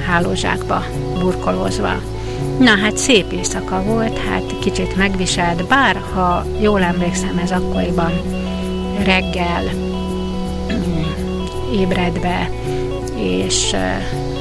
hálózsákba 0.08 0.86
burkolózva. 1.20 2.13
Na 2.60 2.78
hát 2.78 2.98
szép 2.98 3.32
éjszaka 3.32 3.84
volt, 3.84 4.18
hát 4.18 4.60
kicsit 4.60 4.96
megviselt, 4.96 5.68
bár 5.68 6.02
ha 6.14 6.46
jól 6.62 6.82
emlékszem, 6.84 7.38
ez 7.38 7.52
akkoriban 7.52 8.12
reggel 9.04 9.64
ébredve, 11.82 12.50
és 13.16 13.72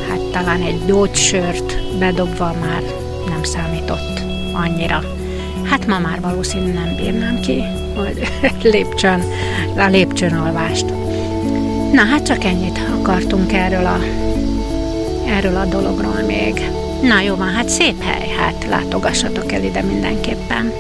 hát 0.09 0.21
talán 0.33 0.63
egy 0.63 0.85
gyógysört 0.87 1.99
bedobva 1.99 2.55
már 2.61 2.83
nem 3.29 3.43
számított 3.43 4.21
annyira. 4.55 5.01
Hát 5.63 5.87
ma 5.87 5.99
már 5.99 6.21
valószínű 6.21 6.73
nem 6.73 6.97
bírnám 6.97 7.41
ki, 7.41 7.63
hogy 7.97 8.29
lépcsön, 8.73 9.23
a 9.77 9.87
lépcsőn 9.87 10.35
alvást. 10.35 10.87
Na 11.93 12.05
hát 12.05 12.27
csak 12.27 12.45
ennyit 12.45 12.81
akartunk 13.01 13.53
erről 13.53 13.87
a, 13.87 13.99
erről 15.27 15.57
a 15.57 15.65
dologról 15.65 16.23
még. 16.27 16.82
Na 17.03 17.21
jó 17.21 17.35
van, 17.35 17.49
hát 17.49 17.69
szép 17.69 18.03
hely, 18.03 18.29
hát 18.29 18.67
látogassatok 18.69 19.53
el 19.53 19.65
ide 19.65 19.83
mindenképpen. 19.83 20.73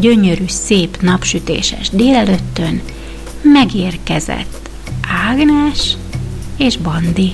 Gyönyörű, 0.00 0.44
szép 0.46 1.00
napsütéses 1.00 1.88
délelőttön 1.90 2.80
megérkezett 3.42 4.70
Ágnes 5.28 5.96
és 6.56 6.76
Bandi. 6.76 7.32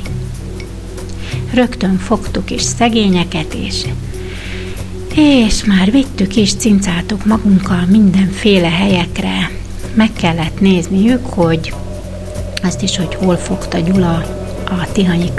Rögtön 1.53 1.99
fogtuk 1.99 2.51
is 2.51 2.63
szegényeket, 2.63 3.55
és, 3.55 3.85
és 5.15 5.65
már 5.65 5.91
vittük 5.91 6.37
is, 6.37 6.55
cincáltuk 6.55 7.25
magunkkal 7.25 7.85
mindenféle 7.91 8.69
helyekre. 8.69 9.51
Meg 9.95 10.13
kellett 10.13 10.61
nézniük, 10.61 11.27
hogy 11.27 11.75
azt 12.63 12.83
is, 12.83 12.97
hogy 12.97 13.15
hol 13.15 13.37
fogta 13.37 13.79
Gyula 13.79 14.15
a 14.65 14.93
Tihanyi 14.93 15.31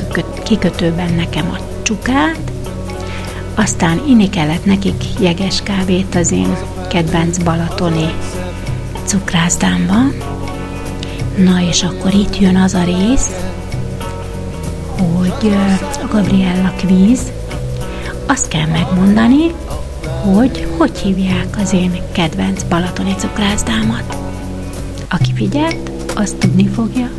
kikötőben 0.43 1.13
nekem 1.13 1.49
a 1.49 1.81
csukát, 1.81 2.51
aztán 3.55 4.01
inni 4.07 4.29
kellett 4.29 4.65
nekik 4.65 5.03
jeges 5.19 5.61
kávét 5.63 6.15
az 6.15 6.31
én 6.31 6.76
kedvenc 6.87 7.37
balatoni 7.37 8.13
cukrászdámba. 9.05 9.95
Na 11.37 11.61
és 11.69 11.83
akkor 11.83 12.13
itt 12.13 12.39
jön 12.39 12.55
az 12.55 12.73
a 12.73 12.83
rész, 12.83 13.31
hogy 14.97 15.51
a 16.01 16.07
Gabriella 16.11 16.73
kvíz, 16.77 17.31
azt 18.25 18.47
kell 18.47 18.65
megmondani, 18.65 19.51
hogy 20.23 20.67
hogy 20.77 20.97
hívják 20.97 21.57
az 21.61 21.73
én 21.73 22.01
kedvenc 22.11 22.63
balatoni 22.63 23.15
cukrászdámat. 23.17 24.17
Aki 25.09 25.33
figyelt, 25.33 25.91
azt 26.15 26.37
tudni 26.37 26.67
fogja, 26.67 27.09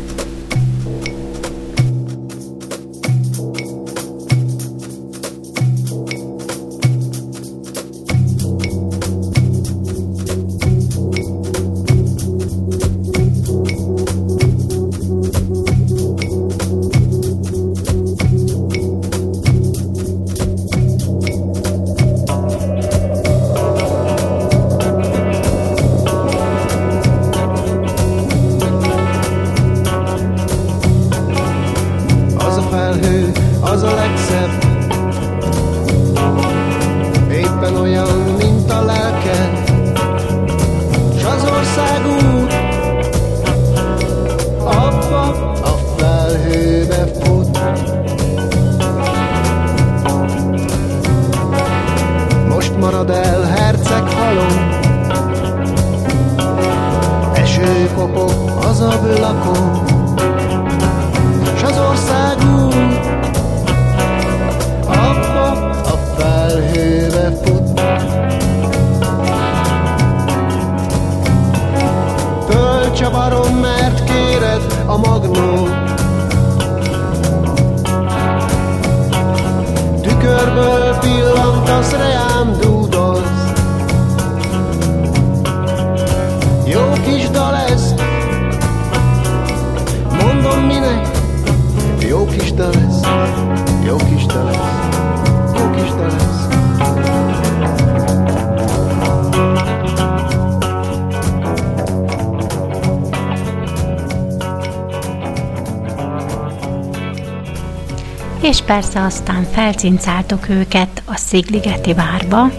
persze 108.69 109.01
aztán 109.01 109.43
felcincáltuk 109.51 110.49
őket 110.49 111.01
a 111.05 111.15
Szigligeti 111.15 111.93
várba, 111.93 112.51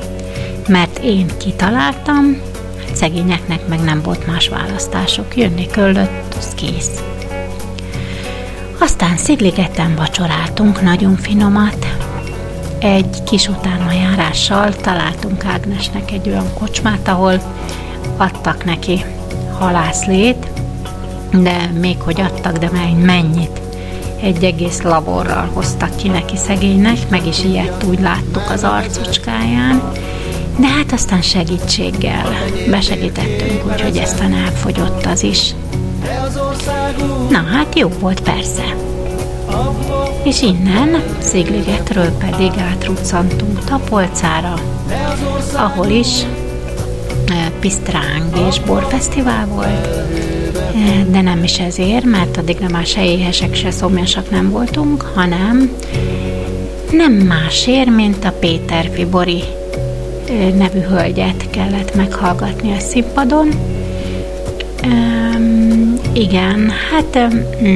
mert 0.69 0.99
én 0.99 1.27
kitaláltam, 1.39 2.41
szegényeknek 2.93 3.69
meg 3.69 3.81
nem 3.81 4.03
volt 4.03 4.27
más 4.27 4.49
választásuk, 4.49 5.37
jönni 5.37 5.67
köllött, 5.67 6.35
az 6.39 6.55
kész. 6.55 7.03
Aztán 8.79 9.17
Szigligeten 9.17 9.95
vacsoráltunk 9.95 10.83
nagyon 10.83 11.17
finomat, 11.17 11.87
egy 12.79 13.23
kis 13.25 13.49
utána 13.49 13.93
járással 13.93 14.77
találtunk 14.77 15.45
Ágnesnek 15.45 16.11
egy 16.11 16.29
olyan 16.29 16.53
kocsmát, 16.55 17.09
ahol 17.09 17.43
adtak 18.17 18.65
neki 18.65 19.05
halászlét, 19.59 20.47
de 21.33 21.71
még 21.81 22.01
hogy 22.01 22.21
adtak, 22.21 22.57
de 22.57 22.71
mennyit? 23.05 23.60
Egy 24.23 24.45
egész 24.45 24.83
laborral 24.83 25.51
hoztak 25.53 25.97
ki 25.97 26.09
neki 26.09 26.37
szegénynek, 26.37 26.99
meg 27.09 27.27
is 27.27 27.45
ilyet 27.45 27.85
úgy 27.89 28.01
láttuk 28.01 28.51
az 28.51 28.65
arcocskáján, 28.65 29.83
de 30.59 30.67
hát 30.67 30.93
aztán 30.93 31.23
segítséggel 31.23 32.27
besegítettünk, 32.71 33.73
úgyhogy 33.73 33.97
eztán 33.97 34.33
elfogyott 34.33 35.07
az 35.07 35.23
is. 35.23 35.55
Na 37.31 37.43
hát 37.53 37.79
jó 37.79 37.89
volt 37.89 38.21
persze. 38.21 38.75
És 40.23 40.43
innen 40.43 41.03
Szigligetről 41.19 42.11
pedig 42.11 42.51
átruccantunk 42.71 43.65
Tapolcára, 43.65 44.55
ahol 45.55 45.89
is 45.89 46.23
e, 47.27 47.51
pisztráng 47.61 48.47
és 48.49 48.61
borfesztivál 48.61 49.47
volt, 49.47 49.89
de 51.11 51.21
nem 51.21 51.45
is 51.45 51.59
ezért, 51.59 52.05
mert 52.05 52.37
addigra 52.37 52.69
már 52.69 52.87
se 52.87 53.05
éhesek, 53.05 53.55
se 53.55 53.71
szomjasak 53.71 54.31
nem 54.31 54.51
voltunk, 54.51 55.03
hanem 55.15 55.77
nem 56.91 57.13
másért, 57.13 57.95
mint 57.95 58.25
a 58.25 58.33
Péter 58.33 58.91
Fibori 58.93 59.43
nevű 60.57 60.81
hölgyet 60.81 61.51
kellett 61.51 61.95
meghallgatni 61.95 62.73
a 62.73 62.79
színpadon, 62.79 63.49
Um, 64.85 66.01
igen, 66.13 66.71
hát 66.91 67.29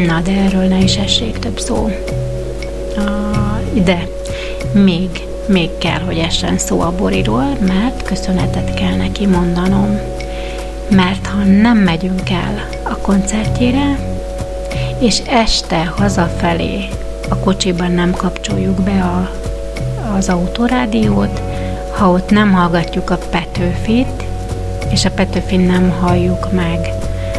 na 0.07 0.21
de 0.25 0.33
erről 0.33 0.65
ne 0.65 0.79
is 0.79 0.97
essék 0.97 1.39
több 1.39 1.59
szó. 1.59 1.91
De 3.85 4.09
még, 4.73 5.09
még 5.47 5.71
kell, 5.79 6.01
hogy 6.01 6.19
essen 6.19 6.59
szó 6.59 6.81
a 6.81 6.95
Boriról, 6.97 7.57
mert 7.67 8.03
köszönetet 8.03 8.75
kell 8.75 8.97
neki 8.97 9.27
mondanom. 9.27 9.99
Mert 10.91 11.27
ha 11.27 11.45
nem 11.45 11.79
megyünk 11.79 12.31
el 12.31 12.69
a 12.83 12.97
koncertjére, 12.97 13.99
és 14.99 15.23
este 15.29 15.93
hazafelé 15.97 16.89
a 17.29 17.37
kocsiban 17.37 17.91
nem 17.91 18.11
kapcsoljuk 18.11 18.81
be 18.81 19.03
a, 19.03 19.31
az 20.17 20.29
autorádiót, 20.29 21.41
ha 21.99 22.11
ott 22.11 22.31
nem 22.31 22.53
hallgatjuk 22.53 23.11
a 23.11 23.19
Petőfit, 23.31 24.25
és 24.91 25.05
a 25.05 25.11
Petőfin 25.11 25.61
nem 25.61 25.91
halljuk 26.01 26.53
meg 26.53 26.79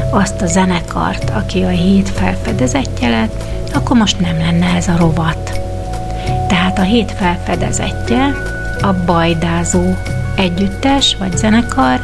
azt 0.10 0.42
a 0.42 0.46
zenekart, 0.46 1.30
aki 1.30 1.64
a 1.64 1.68
hét 1.68 2.10
felfedezetje 2.10 3.10
lett, 3.10 3.44
akkor 3.74 3.98
most 3.98 4.20
nem 4.20 4.38
lenne 4.38 4.76
ez 4.76 4.88
a 4.88 4.98
rovat. 4.98 5.62
Tehát 6.48 6.80
a 6.80 6.82
hét 6.82 7.12
felfedezetje 7.12 8.34
a 8.82 8.94
bajdázó 9.06 9.84
együttes 10.36 11.16
vagy 11.20 11.38
zenekar, 11.38 12.00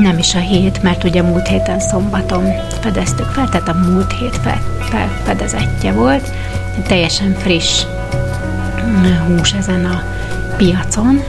nem 0.00 0.18
is 0.18 0.34
a 0.34 0.38
hét, 0.38 0.82
mert 0.82 1.04
ugye 1.04 1.22
múlt 1.22 1.48
héten 1.48 1.80
szombaton 1.80 2.44
fedeztük 2.80 3.26
fel, 3.26 3.48
tehát 3.48 3.68
a 3.68 3.90
múlt 3.90 4.12
hét 4.12 4.40
felfedezetje 4.90 5.92
volt, 5.92 6.30
teljesen 6.86 7.34
friss 7.38 7.84
hús 9.26 9.52
ezen 9.52 9.84
a 9.84 10.02
piacon, 10.56 11.22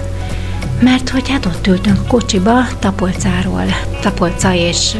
mert 0.79 1.09
hogy 1.09 1.29
hát 1.29 1.45
ott 1.45 1.67
ültünk 1.67 1.99
a 1.99 2.07
kocsiba, 2.07 2.67
Tapolcáról, 2.79 3.65
Tapolca 4.01 4.53
és 4.53 4.95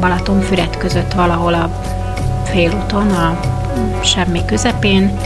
Balatonfüred 0.00 0.76
között 0.76 1.12
valahol 1.12 1.54
a 1.54 1.70
félúton, 2.44 3.10
a 3.10 3.40
semmi 4.04 4.44
közepén, 4.44 5.18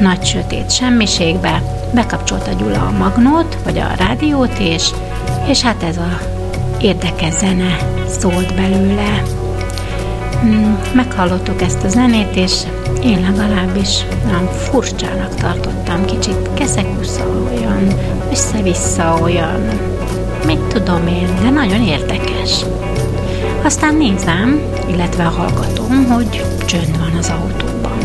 nagy 0.00 0.24
sötét 0.24 0.70
semmiségbe, 0.70 1.62
bekapcsolta 1.94 2.52
Gyula 2.52 2.86
a 2.86 2.98
magnót, 2.98 3.58
vagy 3.64 3.78
a 3.78 3.94
rádiót, 3.96 4.58
és, 4.58 4.90
és 5.46 5.60
hát 5.60 5.82
ez 5.82 5.96
a 5.96 6.27
érdekes 6.80 7.34
zene 7.34 7.76
szólt 8.06 8.54
belőle. 8.54 9.22
Hmm, 10.40 10.78
meghallottuk 10.94 11.62
ezt 11.62 11.84
a 11.84 11.88
zenét, 11.88 12.36
és 12.36 12.52
én 13.02 13.20
legalábbis 13.20 14.04
olyan 14.26 14.48
furcsának 14.48 15.34
tartottam, 15.34 16.04
kicsit 16.04 16.50
keszekusza 16.54 17.24
olyan, 17.26 17.92
össze-vissza 18.30 19.18
olyan, 19.22 19.60
mit 20.46 20.60
tudom 20.60 21.06
én, 21.06 21.28
de 21.42 21.50
nagyon 21.50 21.82
érdekes. 21.82 22.64
Aztán 23.62 23.94
nézem, 23.94 24.60
illetve 24.90 25.22
hallgatom, 25.22 26.04
hogy 26.04 26.44
csönd 26.66 26.98
van 26.98 27.16
az 27.18 27.28
autóban. 27.28 27.98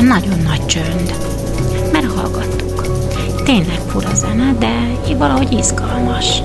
Nagyon 0.00 0.38
nagy 0.44 0.66
csönd, 0.66 1.14
mert 1.92 2.12
hallgattuk. 2.12 2.86
Tényleg 3.44 3.78
fura 3.86 4.14
zene, 4.14 4.54
de 4.58 4.92
valahogy 5.18 5.52
izgalmas. 5.52 6.42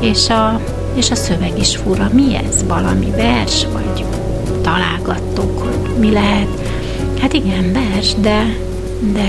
És 0.00 0.28
a, 0.28 0.60
és 0.94 1.10
a 1.10 1.14
szöveg 1.14 1.58
is 1.58 1.76
fura. 1.76 2.10
Mi 2.12 2.36
ez? 2.36 2.64
Valami 2.66 3.10
vers? 3.10 3.66
Vagy 3.72 4.04
találgattuk, 4.62 5.58
hogy 5.58 5.98
mi 5.98 6.10
lehet? 6.12 6.48
Hát 7.20 7.32
igen, 7.32 7.72
vers, 7.72 8.14
de, 8.14 8.56
de 9.12 9.28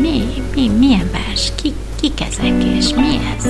mi, 0.00 0.22
mi, 0.54 0.68
milyen 0.78 1.10
vers? 1.12 1.52
Ki, 1.62 1.72
kik 2.00 2.20
ezek 2.20 2.64
és 2.78 2.94
mi 2.94 3.18
ez? 3.36 3.44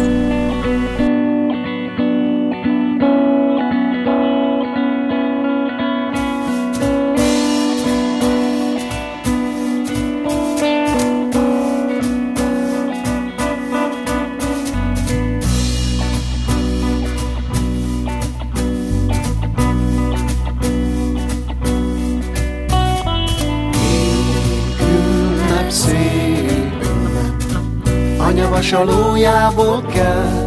Csalójából 29.55 29.83
kell. 29.93 30.47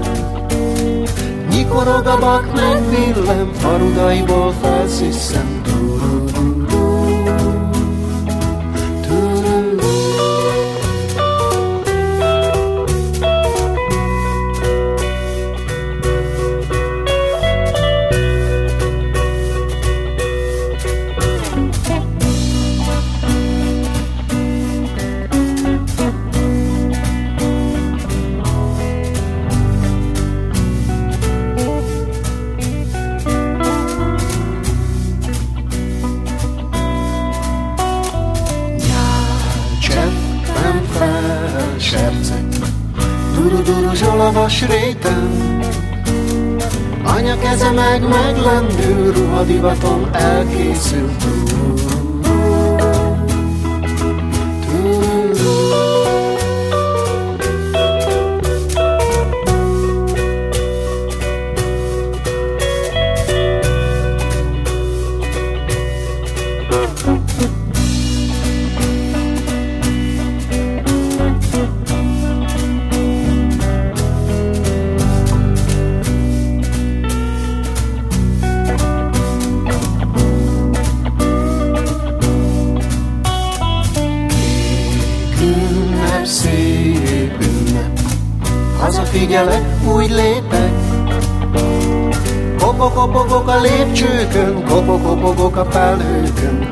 Nyikorog 1.49 2.05
a 2.05 2.17
bak, 2.19 2.53
meg 2.53 2.89
villem, 2.89 3.53
farudaiból 3.53 4.51
felsziszen 4.61 5.63
Hatalmas 5.65 6.14
réten 45.05 45.59
Anya 47.03 47.37
keze 47.39 47.71
meg 47.71 48.01
meglendül 48.07 49.13
Ruhadivaton 49.13 50.09
elkészült 50.13 51.44
kopok-kopogok 95.26 95.55
a 95.55 95.65
felhőkön. 95.71 96.64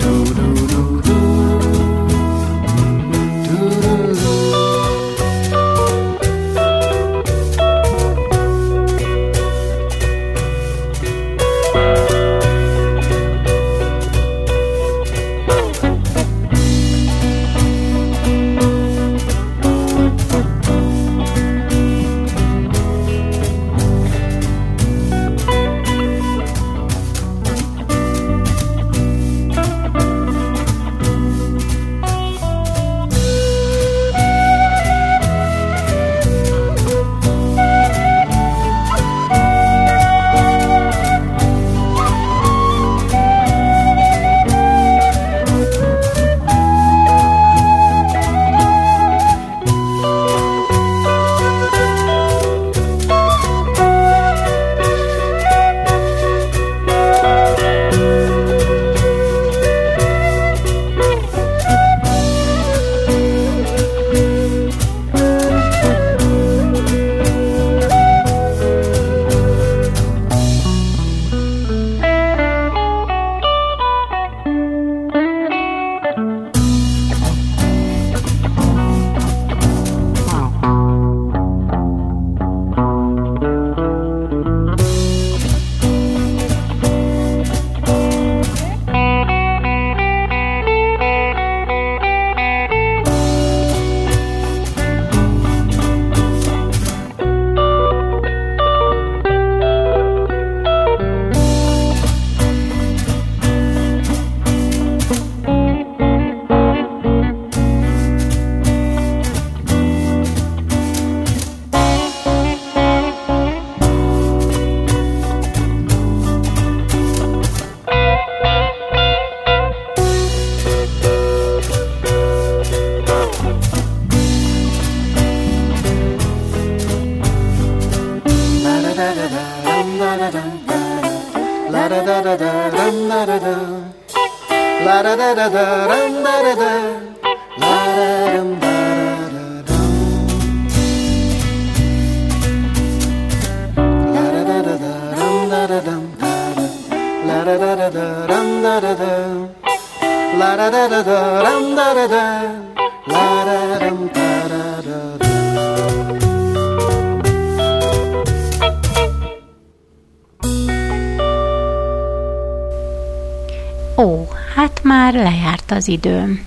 Az 165.84 165.90
időm. 165.90 166.46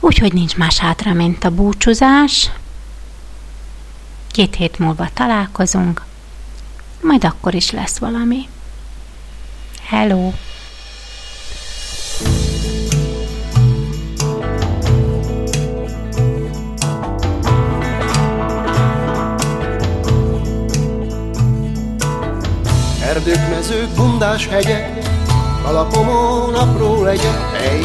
Úgyhogy 0.00 0.32
nincs 0.32 0.56
más 0.56 0.78
hátra, 0.78 1.12
mint 1.12 1.44
a 1.44 1.50
búcsúzás. 1.50 2.50
Két 4.30 4.54
hét 4.54 4.78
múlva 4.78 5.08
találkozunk, 5.14 6.04
majd 7.02 7.24
akkor 7.24 7.54
is 7.54 7.70
lesz 7.70 7.98
valami. 7.98 8.48
Hello! 9.84 10.32
Erdők, 23.02 23.48
mezők, 23.48 23.88
bundás 23.94 24.46
hegyek, 24.46 25.06
Alapomon 25.68 26.54
apró 26.54 27.02
legyek, 27.02 27.40
hely, 27.52 27.80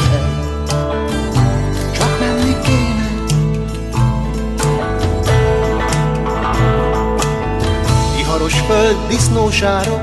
Iharos 8.54 8.66
föld, 8.68 9.08
disznósárok, 9.08 10.02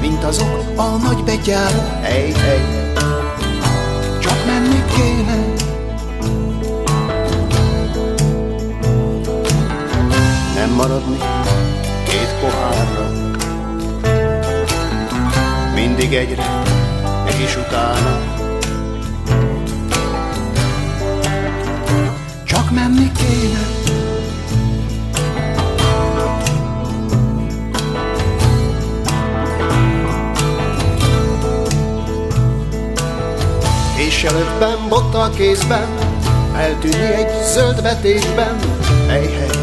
mint 0.00 0.24
azok 0.24 0.64
a 0.76 0.82
nagy 0.82 1.24
betyárok, 1.24 2.02
hely, 2.02 2.30
hely. 2.32 2.92
Csak 4.20 4.46
menni 4.46 4.84
kéne. 4.94 5.46
Nem 10.54 10.70
maradni 10.70 11.18
két 12.08 12.34
pohárra, 12.40 13.10
mindig 15.74 16.14
egyre 16.14 16.62
és 17.44 17.56
utána 17.56 18.18
Csak 22.44 22.70
menni 22.70 23.12
kéne 23.12 23.77
És 34.18 34.24
előttem, 34.24 34.88
botta 34.88 35.30
kézben 35.30 35.88
Eltűnni 36.56 37.12
egy 37.12 37.44
zöld 37.44 37.82
vetésben 37.82 38.58
Hely, 39.08 39.26
hely 39.26 39.58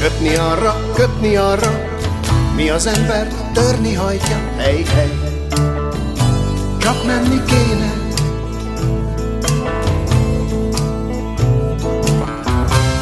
Kötni 0.00 0.34
arra, 0.34 0.76
kötni 0.94 1.36
arra, 1.36 1.84
mi 2.56 2.70
az 2.70 2.86
ember 2.86 3.28
törni 3.52 3.94
hajtja, 3.94 4.36
hely, 4.56 4.82
hely. 4.82 5.10
Csak 6.78 7.04
menni 7.06 7.42
kéne. 7.46 7.92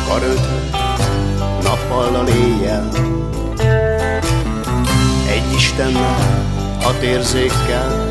Karöltve, 0.08 0.60
nappal 1.62 2.28
éjjel, 2.28 2.90
Istennel, 5.76 6.46
a 6.82 6.98
térzékkel. 7.00 8.10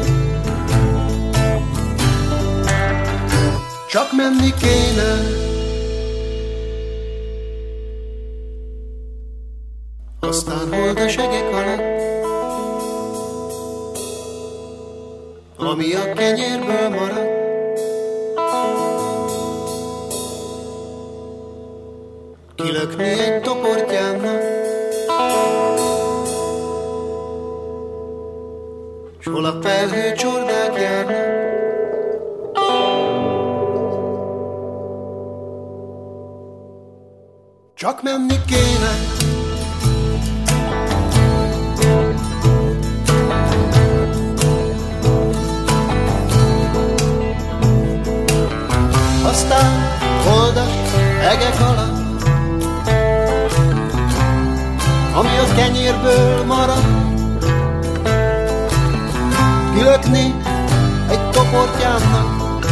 Csak 3.89 4.11
menni 4.11 4.53
kéne, 4.61 5.17
aztán 10.19 10.73
hold 10.73 10.99
a 10.99 11.07
segek 11.07 11.53
alatt, 11.53 11.81
ami 15.57 15.93
a 15.93 16.13
kenyérből 16.13 16.89
maradt. 16.89 17.31
Kilökni 22.55 23.03
egy 23.03 23.41
toportjának, 23.41 24.62
Hol 29.23 29.45
a 29.45 29.61
felhő 29.61 30.13
járnak, 30.77 31.41
Csak 37.75 38.01
menni 38.01 38.35
kéne. 38.45 38.91
Aztán 49.25 49.71
holdas 50.25 50.91
egek 51.21 51.59
alatt 51.61 52.23
Ami 55.15 55.37
a 55.37 55.55
kenyérből 55.55 56.43
marad 56.43 57.02
Kilökni 59.83 60.35
egy 61.09 61.29
toportjának 61.29 62.65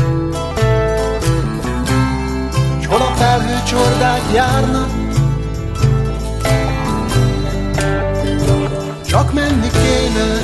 S 2.81 2.85
hol 2.85 3.01
a 3.01 3.13
felhő 3.15 3.63
csordák 3.67 4.21
járnak? 4.33 4.89
Csak 9.05 9.33
menni 9.33 9.69
kéne 9.69 10.39